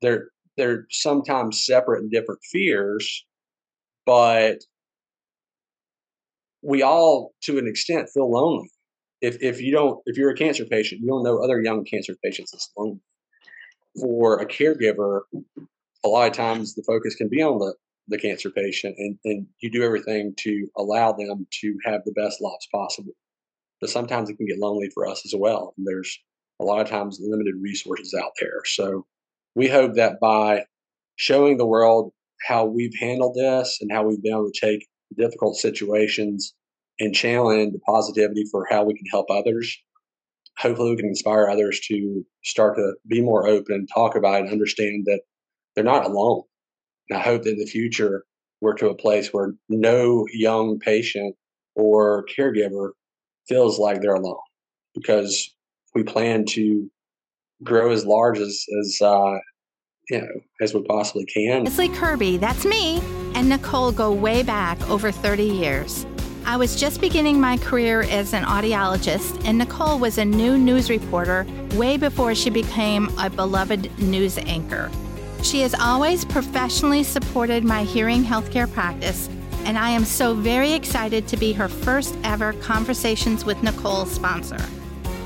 they're 0.01 0.29
they're 0.57 0.85
sometimes 0.89 1.65
separate 1.65 2.01
and 2.01 2.11
different 2.11 2.41
fears, 2.51 3.25
but 4.05 4.57
we 6.61 6.83
all 6.83 7.31
to 7.43 7.57
an 7.57 7.67
extent 7.67 8.09
feel 8.13 8.29
lonely. 8.29 8.69
If 9.21 9.41
if 9.41 9.61
you 9.61 9.71
don't 9.71 9.99
if 10.05 10.17
you're 10.17 10.31
a 10.31 10.35
cancer 10.35 10.65
patient, 10.65 11.01
you 11.01 11.07
don't 11.07 11.23
know 11.23 11.43
other 11.43 11.61
young 11.61 11.83
cancer 11.83 12.15
patients 12.23 12.51
that's 12.51 12.71
lonely. 12.77 12.99
For 13.99 14.39
a 14.39 14.45
caregiver, 14.45 15.21
a 16.05 16.07
lot 16.07 16.27
of 16.27 16.33
times 16.33 16.75
the 16.75 16.83
focus 16.83 17.15
can 17.15 17.29
be 17.29 17.41
on 17.41 17.59
the 17.59 17.73
the 18.07 18.17
cancer 18.17 18.49
patient 18.49 18.95
and, 18.97 19.19
and 19.23 19.45
you 19.59 19.69
do 19.69 19.83
everything 19.83 20.33
to 20.35 20.67
allow 20.77 21.11
them 21.11 21.45
to 21.61 21.77
have 21.85 22.01
the 22.05 22.11
best 22.13 22.41
lives 22.41 22.67
possible 22.71 23.13
but 23.79 23.89
sometimes 23.89 24.29
it 24.29 24.37
can 24.37 24.45
get 24.45 24.59
lonely 24.59 24.89
for 24.93 25.07
us 25.07 25.25
as 25.25 25.33
well. 25.37 25.73
And 25.77 25.85
there's 25.87 26.19
a 26.59 26.63
lot 26.63 26.81
of 26.81 26.89
times 26.89 27.19
limited 27.21 27.55
resources 27.61 28.13
out 28.13 28.31
there. 28.39 28.61
So 28.65 29.05
we 29.55 29.67
hope 29.67 29.95
that 29.95 30.19
by 30.19 30.65
showing 31.15 31.57
the 31.57 31.65
world 31.65 32.11
how 32.47 32.65
we've 32.65 32.95
handled 32.99 33.35
this 33.35 33.79
and 33.81 33.91
how 33.91 34.03
we've 34.03 34.21
been 34.21 34.33
able 34.33 34.51
to 34.51 34.59
take 34.59 34.87
difficult 35.17 35.55
situations 35.57 36.53
and 36.99 37.15
channel 37.15 37.49
into 37.49 37.79
positivity 37.79 38.45
for 38.51 38.67
how 38.69 38.83
we 38.83 38.93
can 38.93 39.05
help 39.07 39.29
others. 39.29 39.77
Hopefully, 40.57 40.91
we 40.91 40.97
can 40.97 41.07
inspire 41.07 41.47
others 41.47 41.79
to 41.87 42.25
start 42.43 42.75
to 42.75 42.93
be 43.07 43.21
more 43.21 43.47
open 43.47 43.75
and 43.75 43.89
talk 43.93 44.15
about 44.15 44.41
and 44.41 44.49
understand 44.49 45.05
that 45.05 45.21
they're 45.75 45.83
not 45.83 46.05
alone. 46.05 46.43
And 47.09 47.17
I 47.19 47.21
hope 47.21 47.43
that 47.43 47.53
in 47.53 47.59
the 47.59 47.65
future 47.65 48.25
we're 48.61 48.73
to 48.75 48.89
a 48.89 48.95
place 48.95 49.29
where 49.29 49.53
no 49.69 50.25
young 50.33 50.79
patient 50.79 51.35
or 51.75 52.25
caregiver 52.25 52.91
feels 53.47 53.79
like 53.79 54.01
they're 54.01 54.15
alone 54.15 54.35
because 54.93 55.53
we 55.95 56.03
plan 56.03 56.45
to 56.45 56.89
grow 57.63 57.91
as 57.91 58.05
large 58.05 58.39
as, 58.39 58.65
as 58.81 59.01
uh, 59.01 59.37
you 60.09 60.21
know, 60.21 60.41
as 60.61 60.73
we 60.73 60.83
possibly 60.83 61.25
can. 61.25 61.63
Leslie 61.63 61.89
Kirby, 61.89 62.37
that's 62.37 62.65
me, 62.65 63.01
and 63.33 63.47
Nicole 63.47 63.91
go 63.91 64.11
way 64.11 64.43
back 64.43 64.79
over 64.89 65.11
30 65.11 65.43
years. 65.43 66.05
I 66.49 66.57
was 66.57 66.75
just 66.75 66.99
beginning 66.99 67.39
my 67.39 67.57
career 67.57 68.01
as 68.01 68.33
an 68.33 68.43
audiologist, 68.43 69.45
and 69.45 69.59
Nicole 69.59 69.99
was 69.99 70.17
a 70.17 70.25
new 70.25 70.57
news 70.57 70.89
reporter 70.89 71.45
way 71.75 71.95
before 71.95 72.33
she 72.33 72.49
became 72.49 73.07
a 73.19 73.29
beloved 73.29 73.99
news 73.99 74.39
anchor. 74.39 74.89
She 75.43 75.61
has 75.61 75.75
always 75.75 76.25
professionally 76.25 77.03
supported 77.03 77.63
my 77.63 77.83
hearing 77.83 78.23
healthcare 78.23 78.67
practice, 78.73 79.29
and 79.65 79.77
I 79.77 79.91
am 79.91 80.03
so 80.03 80.33
very 80.33 80.73
excited 80.73 81.27
to 81.27 81.37
be 81.37 81.53
her 81.53 81.67
first 81.67 82.17
ever 82.23 82.53
Conversations 82.53 83.45
with 83.45 83.61
Nicole 83.61 84.07
sponsor. 84.07 84.57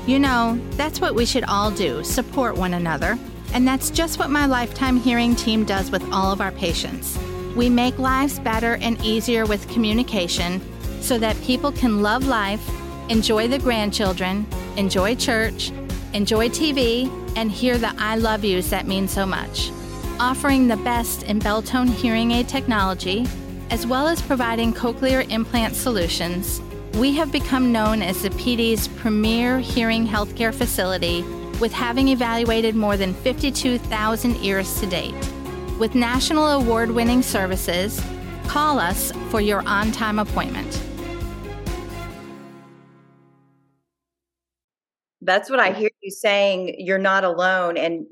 You 0.06 0.18
know, 0.18 0.60
that's 0.72 1.00
what 1.00 1.14
we 1.14 1.24
should 1.24 1.44
all 1.44 1.70
do 1.70 2.04
support 2.04 2.54
one 2.54 2.74
another. 2.74 3.18
And 3.54 3.66
that's 3.66 3.88
just 3.88 4.18
what 4.18 4.28
my 4.28 4.44
Lifetime 4.44 4.98
Hearing 4.98 5.34
team 5.36 5.64
does 5.64 5.90
with 5.90 6.02
all 6.12 6.32
of 6.32 6.42
our 6.42 6.52
patients. 6.52 7.18
We 7.56 7.70
make 7.70 7.98
lives 7.98 8.38
better 8.40 8.74
and 8.82 9.02
easier 9.02 9.46
with 9.46 9.66
communication 9.70 10.60
so 11.04 11.18
that 11.18 11.40
people 11.42 11.70
can 11.70 12.00
love 12.00 12.26
life, 12.26 12.66
enjoy 13.10 13.46
the 13.46 13.58
grandchildren, 13.58 14.46
enjoy 14.78 15.14
church, 15.14 15.70
enjoy 16.14 16.48
TV, 16.48 17.10
and 17.36 17.52
hear 17.52 17.76
the 17.76 17.92
I 17.98 18.16
love 18.16 18.42
yous 18.42 18.70
that 18.70 18.86
mean 18.86 19.06
so 19.06 19.26
much. 19.26 19.70
Offering 20.18 20.66
the 20.66 20.78
best 20.78 21.24
in 21.24 21.40
Beltone 21.40 21.90
hearing 21.90 22.30
aid 22.30 22.48
technology, 22.48 23.26
as 23.70 23.86
well 23.86 24.06
as 24.06 24.22
providing 24.22 24.72
cochlear 24.72 25.28
implant 25.30 25.76
solutions, 25.76 26.62
we 26.94 27.12
have 27.14 27.30
become 27.30 27.70
known 27.70 28.00
as 28.00 28.22
the 28.22 28.30
Pee 28.30 28.56
Dee's 28.56 28.88
premier 28.88 29.58
hearing 29.58 30.06
healthcare 30.06 30.54
facility 30.54 31.22
with 31.60 31.72
having 31.72 32.08
evaluated 32.08 32.74
more 32.74 32.96
than 32.96 33.12
52,000 33.12 34.36
ears 34.36 34.80
to 34.80 34.86
date. 34.86 35.14
With 35.78 35.94
national 35.94 36.46
award 36.46 36.90
winning 36.90 37.20
services, 37.20 38.00
call 38.46 38.78
us 38.78 39.12
for 39.30 39.40
your 39.40 39.66
on 39.66 39.92
time 39.92 40.18
appointment. 40.18 40.83
That's 45.24 45.50
what 45.50 45.60
I 45.60 45.72
hear 45.72 45.90
you 46.02 46.10
saying. 46.10 46.76
You're 46.78 46.98
not 46.98 47.24
alone. 47.24 47.76
And 47.76 48.06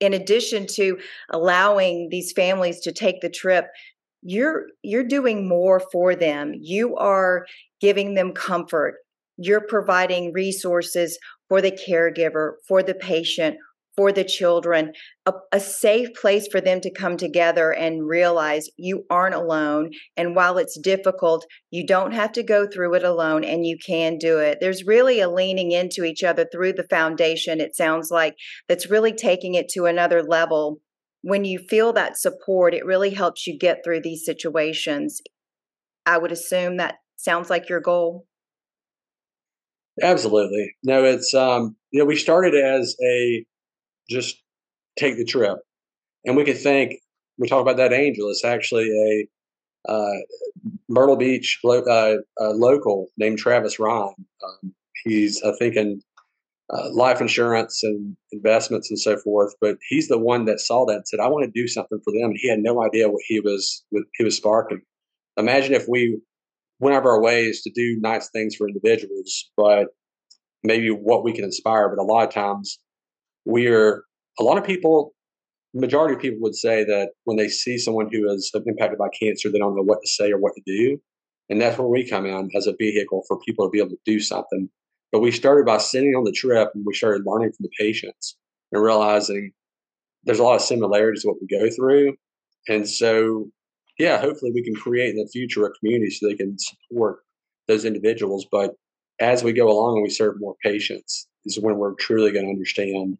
in 0.00 0.12
addition 0.12 0.66
to 0.74 0.98
allowing 1.30 2.08
these 2.10 2.32
families 2.32 2.80
to 2.80 2.92
take 2.92 3.20
the 3.20 3.30
trip, 3.30 3.66
you're 4.22 4.66
you're 4.82 5.04
doing 5.04 5.48
more 5.48 5.80
for 5.92 6.14
them. 6.14 6.52
You 6.54 6.96
are 6.96 7.46
giving 7.80 8.14
them 8.14 8.32
comfort. 8.32 8.96
You're 9.36 9.66
providing 9.66 10.32
resources 10.32 11.18
for 11.48 11.60
the 11.60 11.72
caregiver, 11.72 12.52
for 12.66 12.82
the 12.82 12.94
patient, 12.94 13.56
for 13.96 14.12
the 14.12 14.24
children, 14.24 14.92
a, 15.26 15.32
a, 15.52 15.60
safe 15.60 16.12
place 16.14 16.48
for 16.50 16.60
them 16.60 16.80
to 16.80 16.92
come 16.92 17.16
together 17.16 17.72
and 17.72 18.08
realize 18.08 18.68
you 18.76 19.04
aren't 19.08 19.34
alone. 19.34 19.90
And 20.16 20.34
while 20.34 20.58
it's 20.58 20.78
difficult, 20.78 21.46
you 21.70 21.86
don't 21.86 22.12
have 22.12 22.32
to 22.32 22.42
go 22.42 22.66
through 22.66 22.94
it 22.94 23.04
alone 23.04 23.44
and 23.44 23.64
you 23.64 23.78
can 23.78 24.18
do 24.18 24.38
it. 24.38 24.58
There's 24.60 24.84
really 24.84 25.20
a 25.20 25.30
leaning 25.30 25.70
into 25.70 26.04
each 26.04 26.24
other 26.24 26.46
through 26.50 26.72
the 26.72 26.86
foundation, 26.90 27.60
it 27.60 27.76
sounds 27.76 28.10
like, 28.10 28.34
that's 28.68 28.90
really 28.90 29.12
taking 29.12 29.54
it 29.54 29.68
to 29.70 29.86
another 29.86 30.22
level. 30.22 30.80
When 31.22 31.44
you 31.44 31.58
feel 31.58 31.92
that 31.92 32.18
support, 32.18 32.74
it 32.74 32.84
really 32.84 33.10
helps 33.10 33.46
you 33.46 33.56
get 33.58 33.78
through 33.84 34.02
these 34.02 34.24
situations. 34.24 35.22
I 36.04 36.18
would 36.18 36.32
assume 36.32 36.76
that 36.76 36.96
sounds 37.16 37.48
like 37.48 37.68
your 37.68 37.80
goal. 37.80 38.26
Absolutely. 40.02 40.74
No, 40.82 41.04
it's 41.04 41.32
um, 41.34 41.76
you 41.92 42.00
know, 42.00 42.04
we 42.04 42.16
started 42.16 42.54
as 42.54 42.96
a 43.00 43.46
just 44.08 44.36
take 44.98 45.16
the 45.16 45.24
trip, 45.24 45.58
and 46.24 46.36
we 46.36 46.44
could 46.44 46.58
think 46.58 46.94
we 47.38 47.48
talk 47.48 47.62
about 47.62 47.76
that 47.76 47.92
angel. 47.92 48.28
It's 48.30 48.44
actually 48.44 48.88
a 49.86 49.90
uh, 49.90 50.18
Myrtle 50.88 51.16
Beach 51.16 51.60
lo- 51.64 51.84
uh, 52.40 52.50
local 52.50 53.08
named 53.16 53.38
Travis 53.38 53.78
Ryan. 53.78 54.14
Um, 54.44 54.74
he's 55.04 55.42
I 55.42 55.52
think 55.58 55.76
in 55.76 56.00
uh, 56.72 56.90
life 56.92 57.20
insurance 57.20 57.82
and 57.82 58.16
investments 58.32 58.90
and 58.90 58.98
so 58.98 59.18
forth, 59.18 59.54
but 59.60 59.76
he's 59.88 60.08
the 60.08 60.18
one 60.18 60.46
that 60.46 60.60
saw 60.60 60.86
that 60.86 60.96
and 60.96 61.08
said, 61.08 61.20
"I 61.20 61.28
want 61.28 61.44
to 61.44 61.60
do 61.60 61.68
something 61.68 62.00
for 62.04 62.12
them." 62.12 62.30
And 62.30 62.38
he 62.38 62.48
had 62.48 62.60
no 62.60 62.82
idea 62.82 63.08
what 63.08 63.22
he 63.26 63.40
was 63.40 63.84
what 63.90 64.04
he 64.14 64.24
was 64.24 64.36
sparking. 64.36 64.80
Imagine 65.36 65.74
if 65.74 65.86
we 65.88 66.20
went 66.80 66.94
out 66.96 67.00
of 67.02 67.06
our 67.06 67.20
ways 67.20 67.62
to 67.62 67.70
do 67.74 67.98
nice 68.00 68.30
things 68.30 68.54
for 68.56 68.68
individuals, 68.68 69.50
but 69.56 69.88
maybe 70.62 70.88
what 70.88 71.24
we 71.24 71.32
can 71.32 71.44
inspire. 71.44 71.88
But 71.88 72.02
a 72.02 72.06
lot 72.06 72.26
of 72.26 72.32
times, 72.32 72.78
we're 73.44 74.04
a 74.38 74.42
lot 74.42 74.58
of 74.58 74.64
people. 74.64 75.12
Majority 75.74 76.14
of 76.14 76.20
people 76.20 76.38
would 76.40 76.54
say 76.54 76.84
that 76.84 77.10
when 77.24 77.36
they 77.36 77.48
see 77.48 77.78
someone 77.78 78.08
who 78.10 78.30
is 78.30 78.52
impacted 78.66 78.98
by 78.98 79.08
cancer, 79.20 79.50
they 79.50 79.58
don't 79.58 79.74
know 79.74 79.82
what 79.82 80.00
to 80.02 80.08
say 80.08 80.30
or 80.30 80.38
what 80.38 80.52
to 80.54 80.62
do, 80.64 80.98
and 81.48 81.60
that's 81.60 81.78
where 81.78 81.88
we 81.88 82.08
come 82.08 82.26
in 82.26 82.48
as 82.56 82.66
a 82.66 82.74
vehicle 82.78 83.24
for 83.26 83.40
people 83.40 83.66
to 83.66 83.70
be 83.70 83.78
able 83.78 83.90
to 83.90 83.98
do 84.04 84.20
something. 84.20 84.68
But 85.10 85.20
we 85.20 85.30
started 85.30 85.66
by 85.66 85.78
sitting 85.78 86.14
on 86.14 86.24
the 86.24 86.32
trip, 86.32 86.70
and 86.74 86.84
we 86.86 86.94
started 86.94 87.24
learning 87.26 87.52
from 87.52 87.64
the 87.64 87.70
patients 87.78 88.36
and 88.70 88.82
realizing 88.82 89.52
there's 90.24 90.38
a 90.38 90.44
lot 90.44 90.54
of 90.54 90.62
similarities 90.62 91.22
to 91.22 91.28
what 91.28 91.36
we 91.40 91.58
go 91.58 91.68
through, 91.70 92.14
and 92.68 92.88
so 92.88 93.46
yeah, 93.98 94.20
hopefully 94.20 94.50
we 94.52 94.62
can 94.62 94.74
create 94.74 95.10
in 95.10 95.16
the 95.16 95.28
future 95.32 95.66
a 95.66 95.72
community 95.72 96.10
so 96.10 96.26
they 96.26 96.34
can 96.34 96.56
support 96.58 97.18
those 97.68 97.84
individuals. 97.84 98.46
But 98.50 98.72
as 99.20 99.44
we 99.44 99.52
go 99.52 99.68
along 99.68 99.96
and 99.96 100.02
we 100.02 100.10
serve 100.10 100.40
more 100.40 100.56
patients, 100.62 101.28
is 101.44 101.58
when 101.58 101.76
we're 101.76 101.94
truly 101.94 102.32
going 102.32 102.46
to 102.46 102.50
understand 102.50 103.18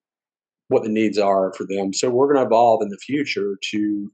what 0.74 0.82
the 0.82 0.88
needs 0.88 1.18
are 1.18 1.52
for 1.56 1.64
them. 1.64 1.92
So 1.92 2.10
we're 2.10 2.26
going 2.26 2.44
to 2.44 2.46
evolve 2.46 2.82
in 2.82 2.88
the 2.88 2.98
future 2.98 3.56
to 3.70 4.12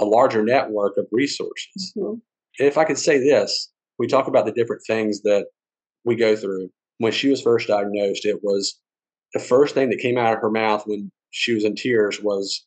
a 0.00 0.04
larger 0.04 0.42
network 0.42 0.96
of 0.96 1.06
resources. 1.12 1.94
Mm-hmm. 1.96 2.18
If 2.58 2.76
I 2.76 2.84
could 2.84 2.98
say 2.98 3.18
this, 3.18 3.70
we 3.98 4.08
talk 4.08 4.26
about 4.26 4.44
the 4.44 4.52
different 4.52 4.82
things 4.84 5.22
that 5.22 5.46
we 6.04 6.16
go 6.16 6.34
through. 6.34 6.70
When 6.98 7.12
she 7.12 7.30
was 7.30 7.40
first 7.40 7.68
diagnosed, 7.68 8.26
it 8.26 8.40
was 8.42 8.80
the 9.34 9.40
first 9.40 9.74
thing 9.74 9.90
that 9.90 10.00
came 10.00 10.18
out 10.18 10.34
of 10.34 10.40
her 10.40 10.50
mouth 10.50 10.82
when 10.84 11.12
she 11.30 11.54
was 11.54 11.64
in 11.64 11.76
tears 11.76 12.20
was, 12.20 12.66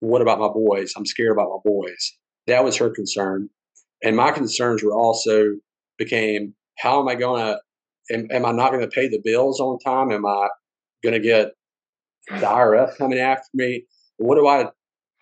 What 0.00 0.20
about 0.20 0.40
my 0.40 0.48
boys? 0.48 0.92
I'm 0.96 1.06
scared 1.06 1.32
about 1.32 1.50
my 1.50 1.70
boys. 1.70 2.12
That 2.48 2.64
was 2.64 2.76
her 2.76 2.90
concern. 2.90 3.48
And 4.02 4.16
my 4.16 4.32
concerns 4.32 4.82
were 4.82 4.94
also 4.94 5.54
became 5.96 6.54
how 6.78 7.00
am 7.00 7.06
I 7.06 7.14
going 7.14 7.40
to, 7.40 8.14
am, 8.14 8.26
am 8.32 8.44
I 8.44 8.50
not 8.50 8.72
going 8.72 8.82
to 8.82 8.88
pay 8.88 9.08
the 9.08 9.20
bills 9.22 9.60
on 9.60 9.78
time? 9.78 10.10
Am 10.10 10.26
I 10.26 10.48
going 11.04 11.14
to 11.14 11.20
get 11.20 11.52
the 12.28 12.46
IRS 12.46 12.96
coming 12.96 13.18
after 13.18 13.48
me? 13.54 13.84
What 14.16 14.36
do 14.36 14.46
I, 14.46 14.70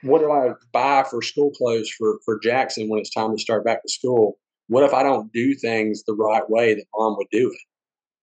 what 0.02 0.20
do 0.20 0.30
I 0.30 0.52
buy 0.72 1.04
for 1.08 1.22
school 1.22 1.50
clothes 1.50 1.90
for, 1.90 2.18
for 2.24 2.38
Jackson 2.40 2.88
when 2.88 3.00
it's 3.00 3.12
time 3.12 3.36
to 3.36 3.42
start 3.42 3.64
back 3.64 3.82
to 3.82 3.88
school? 3.88 4.38
What 4.68 4.84
if 4.84 4.94
I 4.94 5.02
don't 5.02 5.32
do 5.32 5.54
things 5.54 6.02
the 6.04 6.14
right 6.14 6.48
way 6.48 6.74
that 6.74 6.84
mom 6.94 7.16
would 7.16 7.28
do 7.30 7.48
it? 7.48 7.60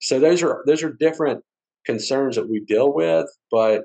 So 0.02 0.20
those 0.20 0.42
are, 0.44 0.64
those 0.66 0.84
are 0.84 0.94
different 0.94 1.44
concerns 1.86 2.36
that 2.36 2.50
we 2.50 2.60
deal 2.62 2.94
with, 2.94 3.28
but 3.52 3.84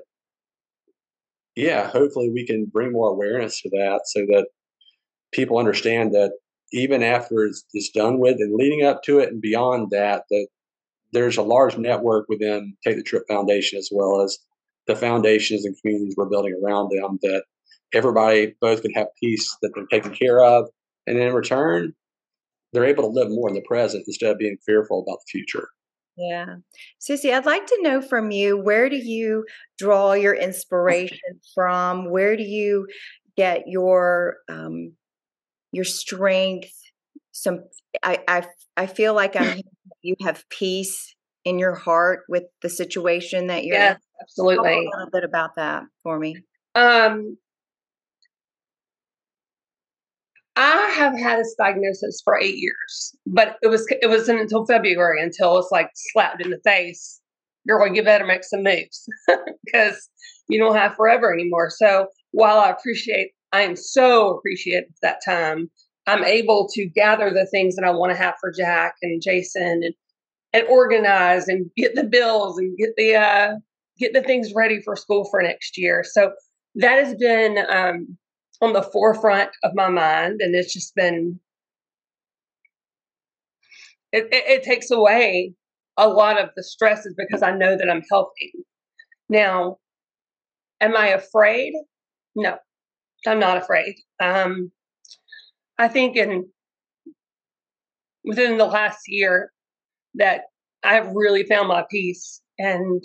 yeah, 1.55 1.89
hopefully 1.89 2.29
we 2.29 2.45
can 2.45 2.65
bring 2.65 2.91
more 2.91 3.09
awareness 3.09 3.61
to 3.61 3.69
that 3.69 4.01
so 4.05 4.21
that 4.27 4.47
people 5.31 5.57
understand 5.57 6.13
that 6.13 6.31
even 6.71 7.03
after 7.03 7.45
it's, 7.45 7.63
it's 7.73 7.89
done 7.89 8.19
with 8.19 8.35
and 8.39 8.55
leading 8.55 8.85
up 8.85 9.03
to 9.03 9.19
it 9.19 9.29
and 9.29 9.41
beyond 9.41 9.91
that, 9.91 10.23
that 10.29 10.47
there's 11.13 11.37
a 11.37 11.43
large 11.43 11.77
network 11.77 12.27
within 12.27 12.75
Take 12.83 12.97
the 12.97 13.03
Trip 13.03 13.23
Foundation 13.27 13.77
as 13.77 13.89
well 13.91 14.21
as 14.21 14.37
the 14.87 14.95
foundations 14.95 15.65
and 15.65 15.75
communities 15.81 16.15
we're 16.17 16.29
building 16.29 16.59
around 16.63 16.89
them 16.89 17.19
that 17.21 17.43
everybody 17.93 18.55
both 18.61 18.81
can 18.81 18.91
have 18.91 19.07
peace 19.21 19.55
that 19.61 19.71
they're 19.75 19.85
taken 19.87 20.13
care 20.13 20.43
of. 20.43 20.67
And 21.07 21.17
in 21.17 21.33
return, 21.33 21.93
they're 22.73 22.85
able 22.85 23.03
to 23.03 23.09
live 23.09 23.29
more 23.29 23.49
in 23.49 23.55
the 23.55 23.61
present 23.61 24.03
instead 24.07 24.31
of 24.31 24.37
being 24.37 24.57
fearful 24.65 25.01
about 25.01 25.19
the 25.19 25.29
future. 25.29 25.69
Yeah. 26.17 26.55
Cissy, 26.99 27.33
I'd 27.33 27.45
like 27.45 27.65
to 27.67 27.81
know 27.81 28.01
from 28.01 28.31
you 28.31 28.57
where 28.57 28.89
do 28.89 28.95
you 28.95 29.45
draw 29.77 30.13
your 30.13 30.33
inspiration 30.33 31.39
from? 31.53 32.09
Where 32.09 32.37
do 32.37 32.43
you 32.43 32.87
get 33.35 33.67
your 33.67 34.37
um, 34.49 34.93
your 35.75 35.83
strength 35.83 36.71
some 37.33 37.59
i 38.01 38.17
i, 38.27 38.47
I 38.77 38.87
feel 38.87 39.13
like 39.13 39.35
i'm 39.35 39.61
you 40.01 40.15
have 40.21 40.47
peace 40.49 41.14
in 41.45 41.59
your 41.59 41.75
heart 41.75 42.21
with 42.27 42.43
the 42.61 42.69
situation 42.69 43.47
that 43.47 43.63
you're 43.63 43.75
yes, 43.77 43.95
in. 43.95 44.21
absolutely 44.21 44.55
Talk 44.57 44.93
a 44.93 44.97
little 44.97 45.11
bit 45.11 45.23
about 45.23 45.55
that 45.55 45.83
for 46.03 46.19
me 46.19 46.35
um 46.75 47.37
I 50.57 50.93
have 50.95 51.17
had 51.19 51.39
this 51.39 51.53
diagnosis 51.59 52.21
for 52.23 52.39
eight 52.39 52.55
years, 52.55 53.13
but 53.27 53.57
it 53.61 53.67
was 53.67 53.85
it 53.89 54.07
wasn't 54.07 54.39
until 54.39 54.65
February 54.65 55.21
until 55.21 55.57
it's 55.57 55.67
like 55.69 55.89
slapped 55.93 56.41
in 56.41 56.49
the 56.49 56.61
face. 56.63 57.19
Girl, 57.67 57.93
you 57.93 58.01
better 58.01 58.25
make 58.25 58.45
some 58.45 58.63
moves 58.63 59.05
because 59.65 60.07
you 60.47 60.57
don't 60.57 60.77
have 60.77 60.95
forever 60.95 61.33
anymore. 61.33 61.69
So 61.69 62.07
while 62.31 62.59
I 62.59 62.69
appreciate 62.69 63.31
I 63.55 63.61
am 63.61 63.77
so 63.77 64.37
appreciative 64.37 64.89
that 65.01 65.19
time. 65.25 65.69
I'm 66.07 66.25
able 66.25 66.67
to 66.73 66.85
gather 66.85 67.31
the 67.31 67.47
things 67.47 67.75
that 67.75 67.85
I 67.85 67.91
want 67.91 68.11
to 68.11 68.17
have 68.17 68.35
for 68.39 68.51
Jack 68.51 68.95
and 69.01 69.21
Jason 69.23 69.81
and 69.81 69.93
and 70.55 70.67
organize 70.69 71.49
and 71.49 71.69
get 71.75 71.95
the 71.95 72.03
bills 72.05 72.57
and 72.57 72.77
get 72.77 72.91
the 72.95 73.15
uh, 73.15 73.55
get 73.99 74.13
the 74.13 74.21
things 74.21 74.53
ready 74.55 74.81
for 74.81 74.95
school 74.95 75.27
for 75.29 75.41
next 75.41 75.77
year. 75.77 76.03
So 76.09 76.31
that 76.75 77.03
has 77.03 77.13
been 77.15 77.57
um, 77.69 78.17
on 78.61 78.71
the 78.71 78.81
forefront 78.81 79.49
of 79.63 79.75
my 79.75 79.89
mind, 79.89 80.39
and 80.39 80.55
it's 80.55 80.73
just 80.73 80.95
been 80.95 81.39
it, 84.13 84.29
it, 84.31 84.45
it 84.47 84.63
takes 84.63 84.89
away 84.91 85.53
a 85.97 86.07
lot 86.07 86.41
of 86.41 86.49
the 86.55 86.63
stresses 86.63 87.13
because 87.17 87.43
I 87.43 87.51
know 87.51 87.77
that 87.77 87.89
I'm 87.89 88.03
helping. 88.09 88.51
Now, 89.27 89.77
am 90.79 90.95
I 90.95 91.07
afraid? 91.07 91.73
No, 92.33 92.57
I'm 93.27 93.39
not 93.39 93.57
afraid. 93.57 93.95
Um, 94.21 94.71
I 95.77 95.89
think 95.89 96.15
in 96.15 96.47
within 98.23 98.57
the 98.57 98.65
last 98.65 99.01
year 99.07 99.51
that 100.17 100.41
I've 100.83 101.09
really 101.13 101.43
found 101.43 101.67
my 101.67 101.83
peace 101.89 102.41
and 102.57 103.03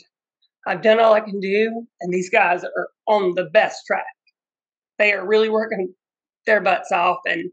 I've 0.67 0.83
done 0.83 1.01
all 1.01 1.15
I 1.15 1.21
can 1.21 1.41
do, 1.41 1.87
and 2.01 2.13
these 2.13 2.31
guys 2.31 2.65
are 2.65 2.89
on 3.09 3.35
the 3.35 3.45
best 3.45 3.87
track. 3.87 4.05
They 4.99 5.13
are 5.13 5.27
really 5.27 5.49
working 5.49 5.95
their 6.47 6.61
butts 6.61 6.93
off, 6.93 7.19
and 7.27 7.51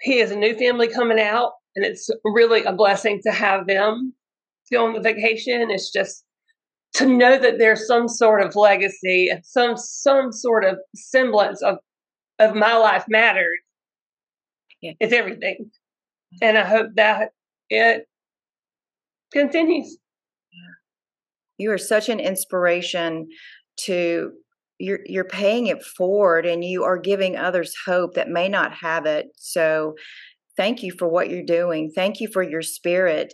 he 0.00 0.18
has 0.18 0.30
a 0.30 0.36
new 0.36 0.54
family 0.56 0.88
coming 0.88 1.20
out, 1.20 1.52
and 1.76 1.84
it's 1.84 2.10
really 2.24 2.64
a 2.64 2.72
blessing 2.72 3.20
to 3.24 3.32
have 3.32 3.66
them 3.66 4.12
go 4.72 4.86
on 4.86 4.94
the 4.94 5.00
vacation. 5.00 5.70
It's 5.70 5.92
just 5.92 6.24
to 6.94 7.06
know 7.06 7.38
that 7.38 7.58
there's 7.58 7.86
some 7.86 8.08
sort 8.08 8.42
of 8.42 8.56
legacy 8.56 9.28
and 9.28 9.44
some 9.44 9.76
some 9.76 10.32
sort 10.32 10.64
of 10.64 10.78
semblance 10.94 11.62
of 11.62 11.76
of 12.40 12.54
my 12.56 12.76
life 12.76 13.04
matters. 13.08 13.60
Yeah. 14.80 14.92
It's 14.98 15.12
everything, 15.12 15.70
and 16.42 16.58
I 16.58 16.64
hope 16.64 16.88
that 16.96 17.30
it 17.70 18.06
continues. 19.32 19.98
You 21.58 21.70
are 21.70 21.78
such 21.78 22.08
an 22.08 22.20
inspiration 22.20 23.28
to 23.80 24.32
you're 24.78 25.00
you're 25.06 25.24
paying 25.24 25.68
it 25.68 25.82
forward 25.84 26.46
and 26.46 26.64
you 26.64 26.82
are 26.84 26.98
giving 26.98 27.36
others 27.36 27.74
hope 27.86 28.14
that 28.14 28.28
may 28.28 28.48
not 28.48 28.74
have 28.74 29.06
it. 29.06 29.26
So 29.36 29.94
thank 30.56 30.82
you 30.82 30.92
for 30.98 31.08
what 31.08 31.30
you're 31.30 31.44
doing. 31.44 31.92
Thank 31.94 32.20
you 32.20 32.28
for 32.32 32.42
your 32.42 32.62
spirit. 32.62 33.32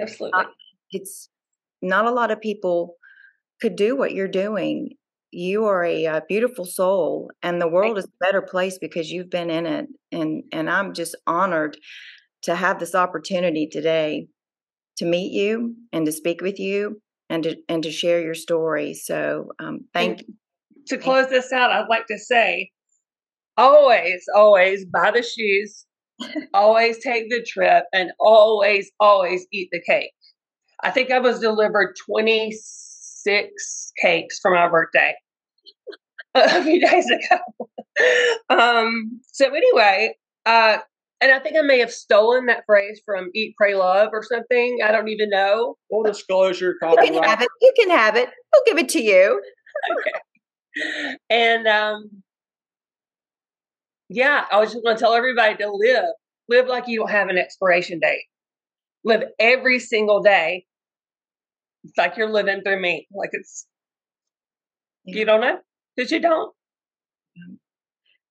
Absolutely. 0.00 0.30
Not, 0.32 0.46
it's 0.90 1.28
not 1.82 2.06
a 2.06 2.12
lot 2.12 2.30
of 2.30 2.40
people 2.40 2.94
could 3.60 3.76
do 3.76 3.96
what 3.96 4.12
you're 4.12 4.28
doing. 4.28 4.90
You 5.32 5.64
are 5.64 5.84
a, 5.84 6.04
a 6.04 6.22
beautiful 6.28 6.64
soul, 6.64 7.30
and 7.42 7.60
the 7.60 7.68
world 7.68 7.98
is 7.98 8.04
a 8.04 8.24
better 8.24 8.40
place 8.40 8.78
because 8.80 9.10
you've 9.10 9.30
been 9.30 9.50
in 9.50 9.66
it. 9.66 9.86
And 10.12 10.44
and 10.52 10.70
I'm 10.70 10.94
just 10.94 11.16
honored 11.26 11.76
to 12.44 12.54
have 12.54 12.78
this 12.78 12.94
opportunity 12.94 13.66
today 13.66 14.28
to 14.98 15.04
meet 15.04 15.32
you 15.32 15.74
and 15.92 16.06
to 16.06 16.12
speak 16.12 16.40
with 16.40 16.58
you 16.58 17.00
and 17.28 17.42
to 17.42 17.56
and 17.68 17.82
to 17.82 17.90
share 17.90 18.20
your 18.20 18.34
story. 18.34 18.94
So 18.94 19.48
um, 19.58 19.80
thank 19.92 20.20
you. 20.20 20.34
To 20.88 20.98
close 20.98 21.28
this 21.28 21.50
out, 21.52 21.70
I'd 21.70 21.88
like 21.88 22.06
to 22.08 22.18
say, 22.18 22.70
always, 23.56 24.24
always 24.34 24.84
buy 24.84 25.10
the 25.12 25.22
shoes, 25.22 25.86
always 26.52 26.98
take 27.02 27.30
the 27.30 27.42
trip, 27.42 27.84
and 27.92 28.12
always, 28.20 28.90
always 29.00 29.46
eat 29.50 29.70
the 29.72 29.80
cake. 29.80 30.12
I 30.82 30.90
think 30.90 31.10
I 31.10 31.20
was 31.20 31.40
delivered 31.40 31.96
26 32.06 33.92
cakes 34.00 34.38
for 34.40 34.50
my 34.50 34.68
birthday 34.68 35.14
a 36.34 36.62
few 36.62 36.86
days 36.86 37.10
ago. 37.10 37.38
um, 38.50 39.20
so 39.32 39.46
anyway, 39.46 40.14
uh, 40.44 40.78
and 41.20 41.32
I 41.32 41.38
think 41.38 41.56
I 41.56 41.62
may 41.62 41.78
have 41.78 41.92
stolen 41.92 42.46
that 42.46 42.64
phrase 42.66 43.00
from 43.04 43.30
Eat, 43.34 43.54
Pray, 43.56 43.74
Love 43.74 44.10
or 44.12 44.22
something. 44.22 44.78
I 44.84 44.92
don't 44.92 45.08
even 45.08 45.30
know. 45.30 45.76
Full 45.90 46.02
disclosure, 46.02 46.74
copyright. 46.80 47.06
You 47.06 47.20
can 47.20 47.22
have 47.22 47.42
it. 47.42 47.48
You 47.62 47.72
can 47.78 47.90
have 47.90 48.16
it. 48.16 48.28
We'll 48.52 48.62
give 48.66 48.78
it 48.78 48.88
to 48.90 49.02
you. 49.02 49.42
okay. 49.90 50.12
And 51.30 51.68
um, 51.68 52.10
yeah, 54.08 54.44
I 54.50 54.58
was 54.58 54.72
just 54.72 54.84
going 54.84 54.96
to 54.96 55.00
tell 55.00 55.14
everybody 55.14 55.56
to 55.56 55.70
live, 55.70 56.06
live 56.48 56.66
like 56.66 56.88
you 56.88 56.98
don't 56.98 57.10
have 57.10 57.28
an 57.28 57.38
expiration 57.38 58.00
date. 58.00 58.24
Live 59.04 59.22
every 59.38 59.78
single 59.78 60.20
day 60.20 60.66
It's 61.84 61.96
like 61.96 62.16
you're 62.16 62.28
living 62.28 62.62
through 62.62 62.80
me. 62.80 63.06
Like 63.14 63.30
it's 63.32 63.66
yeah. 65.04 65.18
you 65.18 65.24
don't 65.24 65.42
know 65.42 65.58
because 65.96 66.10
you 66.10 66.20
don't. 66.20 66.52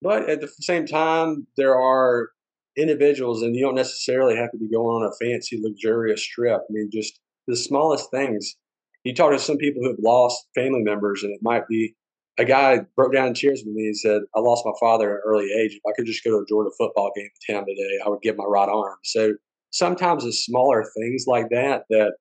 But 0.01 0.29
at 0.29 0.41
the 0.41 0.49
same 0.49 0.85
time, 0.85 1.47
there 1.55 1.79
are 1.79 2.29
individuals, 2.77 3.41
and 3.41 3.55
you 3.55 3.63
don't 3.63 3.75
necessarily 3.75 4.35
have 4.35 4.51
to 4.51 4.57
be 4.57 4.69
going 4.69 5.03
on 5.03 5.09
a 5.09 5.25
fancy, 5.25 5.59
luxurious 5.61 6.23
trip. 6.25 6.61
I 6.61 6.71
mean, 6.71 6.89
just 6.91 7.19
the 7.47 7.55
smallest 7.55 8.09
things. 8.11 8.55
You 9.03 9.13
talk 9.13 9.31
to 9.31 9.39
some 9.39 9.57
people 9.57 9.81
who 9.83 9.89
have 9.89 9.99
lost 9.99 10.47
family 10.55 10.81
members, 10.81 11.23
and 11.23 11.33
it 11.33 11.39
might 11.41 11.67
be 11.67 11.95
a 12.39 12.45
guy 12.45 12.79
broke 12.95 13.13
down 13.13 13.27
in 13.27 13.33
tears 13.33 13.63
with 13.65 13.75
me 13.75 13.85
and 13.85 13.97
said, 13.97 14.21
I 14.35 14.39
lost 14.39 14.65
my 14.65 14.71
father 14.79 15.11
at 15.11 15.15
an 15.15 15.21
early 15.25 15.51
age. 15.59 15.73
If 15.73 15.81
I 15.87 15.93
could 15.95 16.05
just 16.05 16.23
go 16.23 16.31
to 16.31 16.37
a 16.37 16.45
Georgia 16.47 16.71
football 16.77 17.11
game 17.15 17.27
in 17.47 17.55
town 17.55 17.65
today, 17.65 17.99
I 18.03 18.09
would 18.09 18.21
give 18.21 18.37
my 18.37 18.45
right 18.45 18.69
arm. 18.69 18.97
So 19.03 19.33
sometimes 19.69 20.25
it's 20.25 20.45
smaller 20.45 20.83
things 20.97 21.25
like 21.27 21.49
that 21.49 21.83
that, 21.89 22.13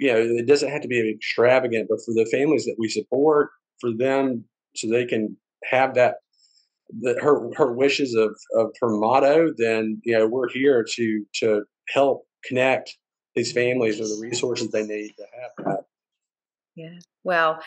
you 0.00 0.12
know, 0.12 0.18
it 0.18 0.46
doesn't 0.46 0.70
have 0.70 0.82
to 0.82 0.88
be 0.88 1.14
extravagant, 1.14 1.88
but 1.88 2.00
for 2.04 2.12
the 2.14 2.28
families 2.30 2.64
that 2.64 2.76
we 2.78 2.88
support, 2.88 3.50
for 3.80 3.90
them 3.96 4.44
so 4.74 4.88
they 4.88 5.04
can 5.04 5.36
have 5.64 5.94
that 5.94 6.16
the, 6.90 7.18
her 7.20 7.50
her 7.56 7.72
wishes 7.72 8.14
of 8.14 8.36
of 8.54 8.70
her 8.80 8.88
motto, 8.88 9.52
then 9.56 10.00
you 10.04 10.16
know 10.16 10.26
we're 10.26 10.48
here 10.48 10.84
to 10.94 11.24
to 11.34 11.62
help 11.88 12.26
connect 12.44 12.96
these 13.34 13.52
families 13.52 14.00
with 14.00 14.08
the 14.08 14.20
resources 14.20 14.70
they 14.70 14.86
need 14.86 15.12
to 15.16 15.24
have 15.40 15.50
that. 15.66 15.84
Yeah. 16.74 16.98
Well, 17.24 17.58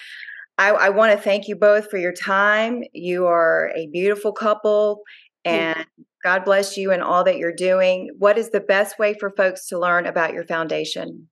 I, 0.57 0.69
I 0.69 0.89
want 0.89 1.11
to 1.11 1.21
thank 1.21 1.47
you 1.47 1.55
both 1.55 1.89
for 1.89 1.97
your 1.97 2.13
time. 2.13 2.83
You 2.93 3.27
are 3.27 3.71
a 3.75 3.87
beautiful 3.87 4.31
couple, 4.31 5.01
and 5.45 5.85
God 6.23 6.43
bless 6.43 6.77
you 6.77 6.91
and 6.91 7.01
all 7.01 7.23
that 7.23 7.37
you're 7.37 7.53
doing. 7.53 8.09
What 8.17 8.37
is 8.37 8.49
the 8.49 8.59
best 8.59 8.99
way 8.99 9.15
for 9.17 9.29
folks 9.31 9.67
to 9.67 9.79
learn 9.79 10.05
about 10.05 10.33
your 10.33 10.43
foundation? 10.43 11.29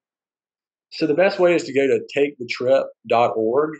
So 0.91 1.05
the 1.05 1.13
best 1.13 1.39
way 1.39 1.53
is 1.53 1.63
to 1.65 1.73
go 1.73 1.85
to 1.85 1.99
takethetrip.org 2.15 3.77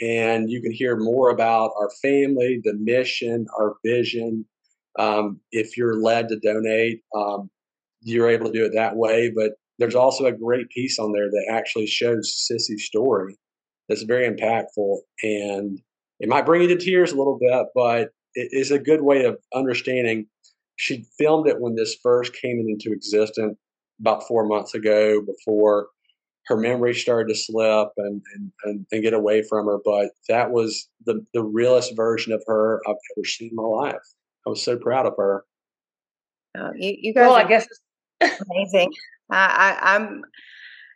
and 0.00 0.50
you 0.50 0.62
can 0.62 0.72
hear 0.72 0.96
more 0.96 1.30
about 1.30 1.72
our 1.78 1.90
family, 2.02 2.60
the 2.64 2.74
mission, 2.74 3.46
our 3.58 3.76
vision. 3.84 4.46
Um, 4.98 5.40
if 5.52 5.76
you're 5.76 6.00
led 6.00 6.28
to 6.28 6.38
donate, 6.40 7.02
um, 7.14 7.50
you're 8.00 8.30
able 8.30 8.46
to 8.46 8.52
do 8.52 8.64
it 8.64 8.72
that 8.74 8.96
way. 8.96 9.30
But 9.34 9.52
there's 9.78 9.94
also 9.94 10.26
a 10.26 10.32
great 10.32 10.68
piece 10.70 10.98
on 10.98 11.12
there 11.12 11.28
that 11.28 11.46
actually 11.50 11.86
shows 11.86 12.34
Cissy's 12.46 12.84
story 12.84 13.36
that's 13.88 14.02
very 14.02 14.28
impactful. 14.28 14.98
And 15.22 15.80
it 16.18 16.28
might 16.28 16.46
bring 16.46 16.62
you 16.62 16.68
to 16.68 16.76
tears 16.76 17.12
a 17.12 17.16
little 17.16 17.38
bit, 17.38 17.66
but 17.74 18.10
it 18.34 18.48
is 18.52 18.70
a 18.70 18.78
good 18.78 19.02
way 19.02 19.24
of 19.24 19.38
understanding. 19.54 20.26
She 20.76 21.06
filmed 21.18 21.46
it 21.46 21.60
when 21.60 21.74
this 21.74 21.96
first 22.02 22.32
came 22.34 22.64
into 22.66 22.92
existence 22.92 23.58
about 24.00 24.26
four 24.26 24.46
months 24.46 24.74
ago 24.74 25.20
before 25.20 25.88
her 26.50 26.56
memory 26.56 26.94
started 26.94 27.32
to 27.32 27.38
slip 27.38 27.88
and, 27.96 28.20
and, 28.34 28.52
and, 28.64 28.86
and, 28.90 29.02
get 29.02 29.14
away 29.14 29.42
from 29.42 29.66
her. 29.66 29.78
But 29.84 30.10
that 30.28 30.50
was 30.50 30.88
the, 31.06 31.24
the 31.32 31.42
realest 31.42 31.96
version 31.96 32.32
of 32.32 32.42
her 32.46 32.80
I've 32.86 32.96
ever 33.16 33.24
seen 33.24 33.50
in 33.50 33.56
my 33.56 33.62
life. 33.62 34.02
I 34.46 34.50
was 34.50 34.62
so 34.62 34.76
proud 34.76 35.06
of 35.06 35.14
her. 35.16 35.44
Uh, 36.58 36.70
you, 36.74 36.96
you 36.98 37.14
guys, 37.14 37.28
well, 37.28 37.36
I 37.36 37.44
guess 37.44 37.66
amazing. 38.20 38.90
I, 39.30 39.78
I, 39.80 39.96
am 39.96 40.22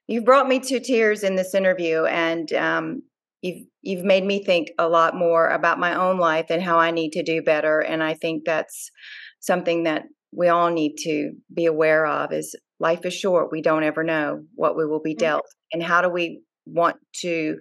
You've 0.07 0.25
brought 0.25 0.49
me 0.49 0.61
to 0.61 0.81
tears 0.81 1.23
in 1.23 1.37
this 1.37 1.55
interview, 1.55 2.05
and 2.05 2.53
um, 2.53 3.03
you've 3.41 3.67
you've 3.81 4.05
made 4.05 4.25
me 4.25 4.45
think 4.45 4.69
a 4.79 4.89
lot 4.89 5.17
more 5.17 5.49
about 5.49 5.79
my 5.79 5.95
own 5.95 6.19
life 6.19 6.47
and 6.51 6.63
how 6.63 6.79
I 6.79 6.91
need 6.91 7.13
to 7.13 7.23
do 7.23 7.41
better. 7.41 7.81
And 7.81 8.03
I 8.03 8.15
think 8.15 8.45
that's 8.45 8.91
something 9.41 9.85
that 9.85 10.05
we 10.33 10.49
all 10.49 10.71
need 10.71 10.97
to 11.05 11.33
be 11.55 11.65
aware 11.65 12.07
of. 12.07 12.33
Is 12.33 12.55
life 12.81 13.05
is 13.05 13.15
short. 13.15 13.53
We 13.53 13.63
don't 13.63 13.85
ever 13.85 14.03
know 14.05 14.45
what 14.55 14.77
we 14.77 14.87
will 14.87 15.01
be 15.01 15.13
mm-hmm. 15.13 15.21
dealt. 15.21 15.47
And 15.73 15.83
how 15.83 16.03
do 16.03 16.09
we 16.09 16.43
want 16.67 16.97
to, 17.21 17.59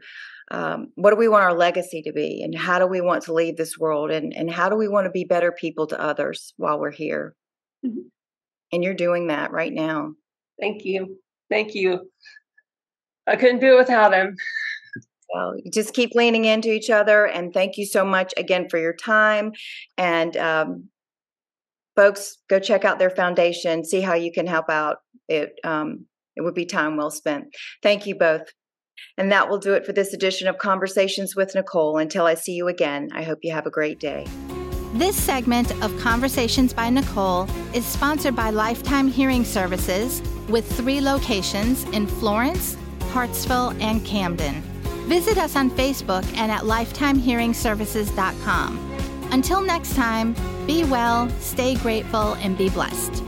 um, 0.51 0.87
what 0.95 1.11
do 1.11 1.17
we 1.17 1.27
want 1.27 1.43
our 1.43 1.53
legacy 1.53 2.01
to 2.03 2.13
be? 2.13 2.41
And 2.43 2.57
how 2.57 2.79
do 2.79 2.87
we 2.87 3.01
want 3.01 3.23
to 3.23 3.33
leave 3.33 3.57
this 3.57 3.77
world? 3.77 4.11
And, 4.11 4.33
and 4.35 4.51
how 4.51 4.69
do 4.69 4.75
we 4.75 4.87
want 4.87 5.05
to 5.05 5.11
be 5.11 5.25
better 5.25 5.51
people 5.51 5.87
to 5.87 5.99
others 5.99 6.53
while 6.57 6.79
we're 6.79 6.91
here? 6.91 7.35
Mm-hmm. 7.85 8.07
And 8.71 8.83
you're 8.83 8.93
doing 8.93 9.27
that 9.27 9.51
right 9.51 9.73
now. 9.73 10.13
Thank 10.59 10.85
you. 10.85 11.17
Thank 11.49 11.75
you. 11.75 12.09
I 13.27 13.35
couldn't 13.35 13.59
do 13.59 13.75
it 13.75 13.77
without 13.77 14.13
him. 14.13 14.35
Well, 15.33 15.55
just 15.71 15.93
keep 15.93 16.11
leaning 16.13 16.45
into 16.45 16.71
each 16.71 16.89
other. 16.89 17.25
And 17.25 17.53
thank 17.53 17.77
you 17.77 17.85
so 17.85 18.05
much 18.05 18.33
again 18.37 18.67
for 18.69 18.77
your 18.77 18.93
time. 18.93 19.51
And 19.97 20.37
um, 20.37 20.89
folks, 21.95 22.37
go 22.49 22.59
check 22.59 22.85
out 22.85 22.99
their 22.99 23.09
foundation, 23.09 23.83
see 23.83 24.01
how 24.01 24.13
you 24.13 24.31
can 24.31 24.47
help 24.47 24.69
out. 24.69 24.97
It 25.27 25.53
um, 25.63 26.05
it 26.35 26.41
would 26.41 26.55
be 26.55 26.65
time 26.65 26.97
well 26.97 27.11
spent. 27.11 27.45
Thank 27.81 28.07
you 28.07 28.15
both. 28.15 28.51
And 29.17 29.31
that 29.31 29.49
will 29.49 29.59
do 29.59 29.73
it 29.73 29.85
for 29.85 29.93
this 29.93 30.13
edition 30.13 30.47
of 30.47 30.57
Conversations 30.57 31.35
with 31.35 31.55
Nicole. 31.55 31.97
Until 31.97 32.25
I 32.25 32.35
see 32.35 32.53
you 32.53 32.67
again, 32.67 33.09
I 33.13 33.23
hope 33.23 33.39
you 33.41 33.53
have 33.53 33.65
a 33.65 33.71
great 33.71 33.99
day. 33.99 34.25
This 34.93 35.15
segment 35.15 35.71
of 35.83 35.97
Conversations 35.99 36.73
by 36.73 36.89
Nicole 36.89 37.47
is 37.73 37.85
sponsored 37.85 38.35
by 38.35 38.51
Lifetime 38.51 39.07
Hearing 39.07 39.43
Services 39.43 40.21
with 40.47 40.71
three 40.77 41.01
locations 41.01 41.83
in 41.85 42.05
Florence, 42.05 42.77
Hartsville, 43.11 43.73
and 43.79 44.05
Camden. 44.05 44.61
Visit 45.07 45.37
us 45.37 45.55
on 45.55 45.71
Facebook 45.71 46.25
and 46.37 46.51
at 46.51 46.61
lifetimehearingservices.com. 46.61 48.92
Until 49.31 49.61
next 49.61 49.95
time, 49.95 50.35
be 50.67 50.83
well, 50.83 51.29
stay 51.39 51.75
grateful, 51.75 52.33
and 52.35 52.57
be 52.57 52.69
blessed. 52.69 53.23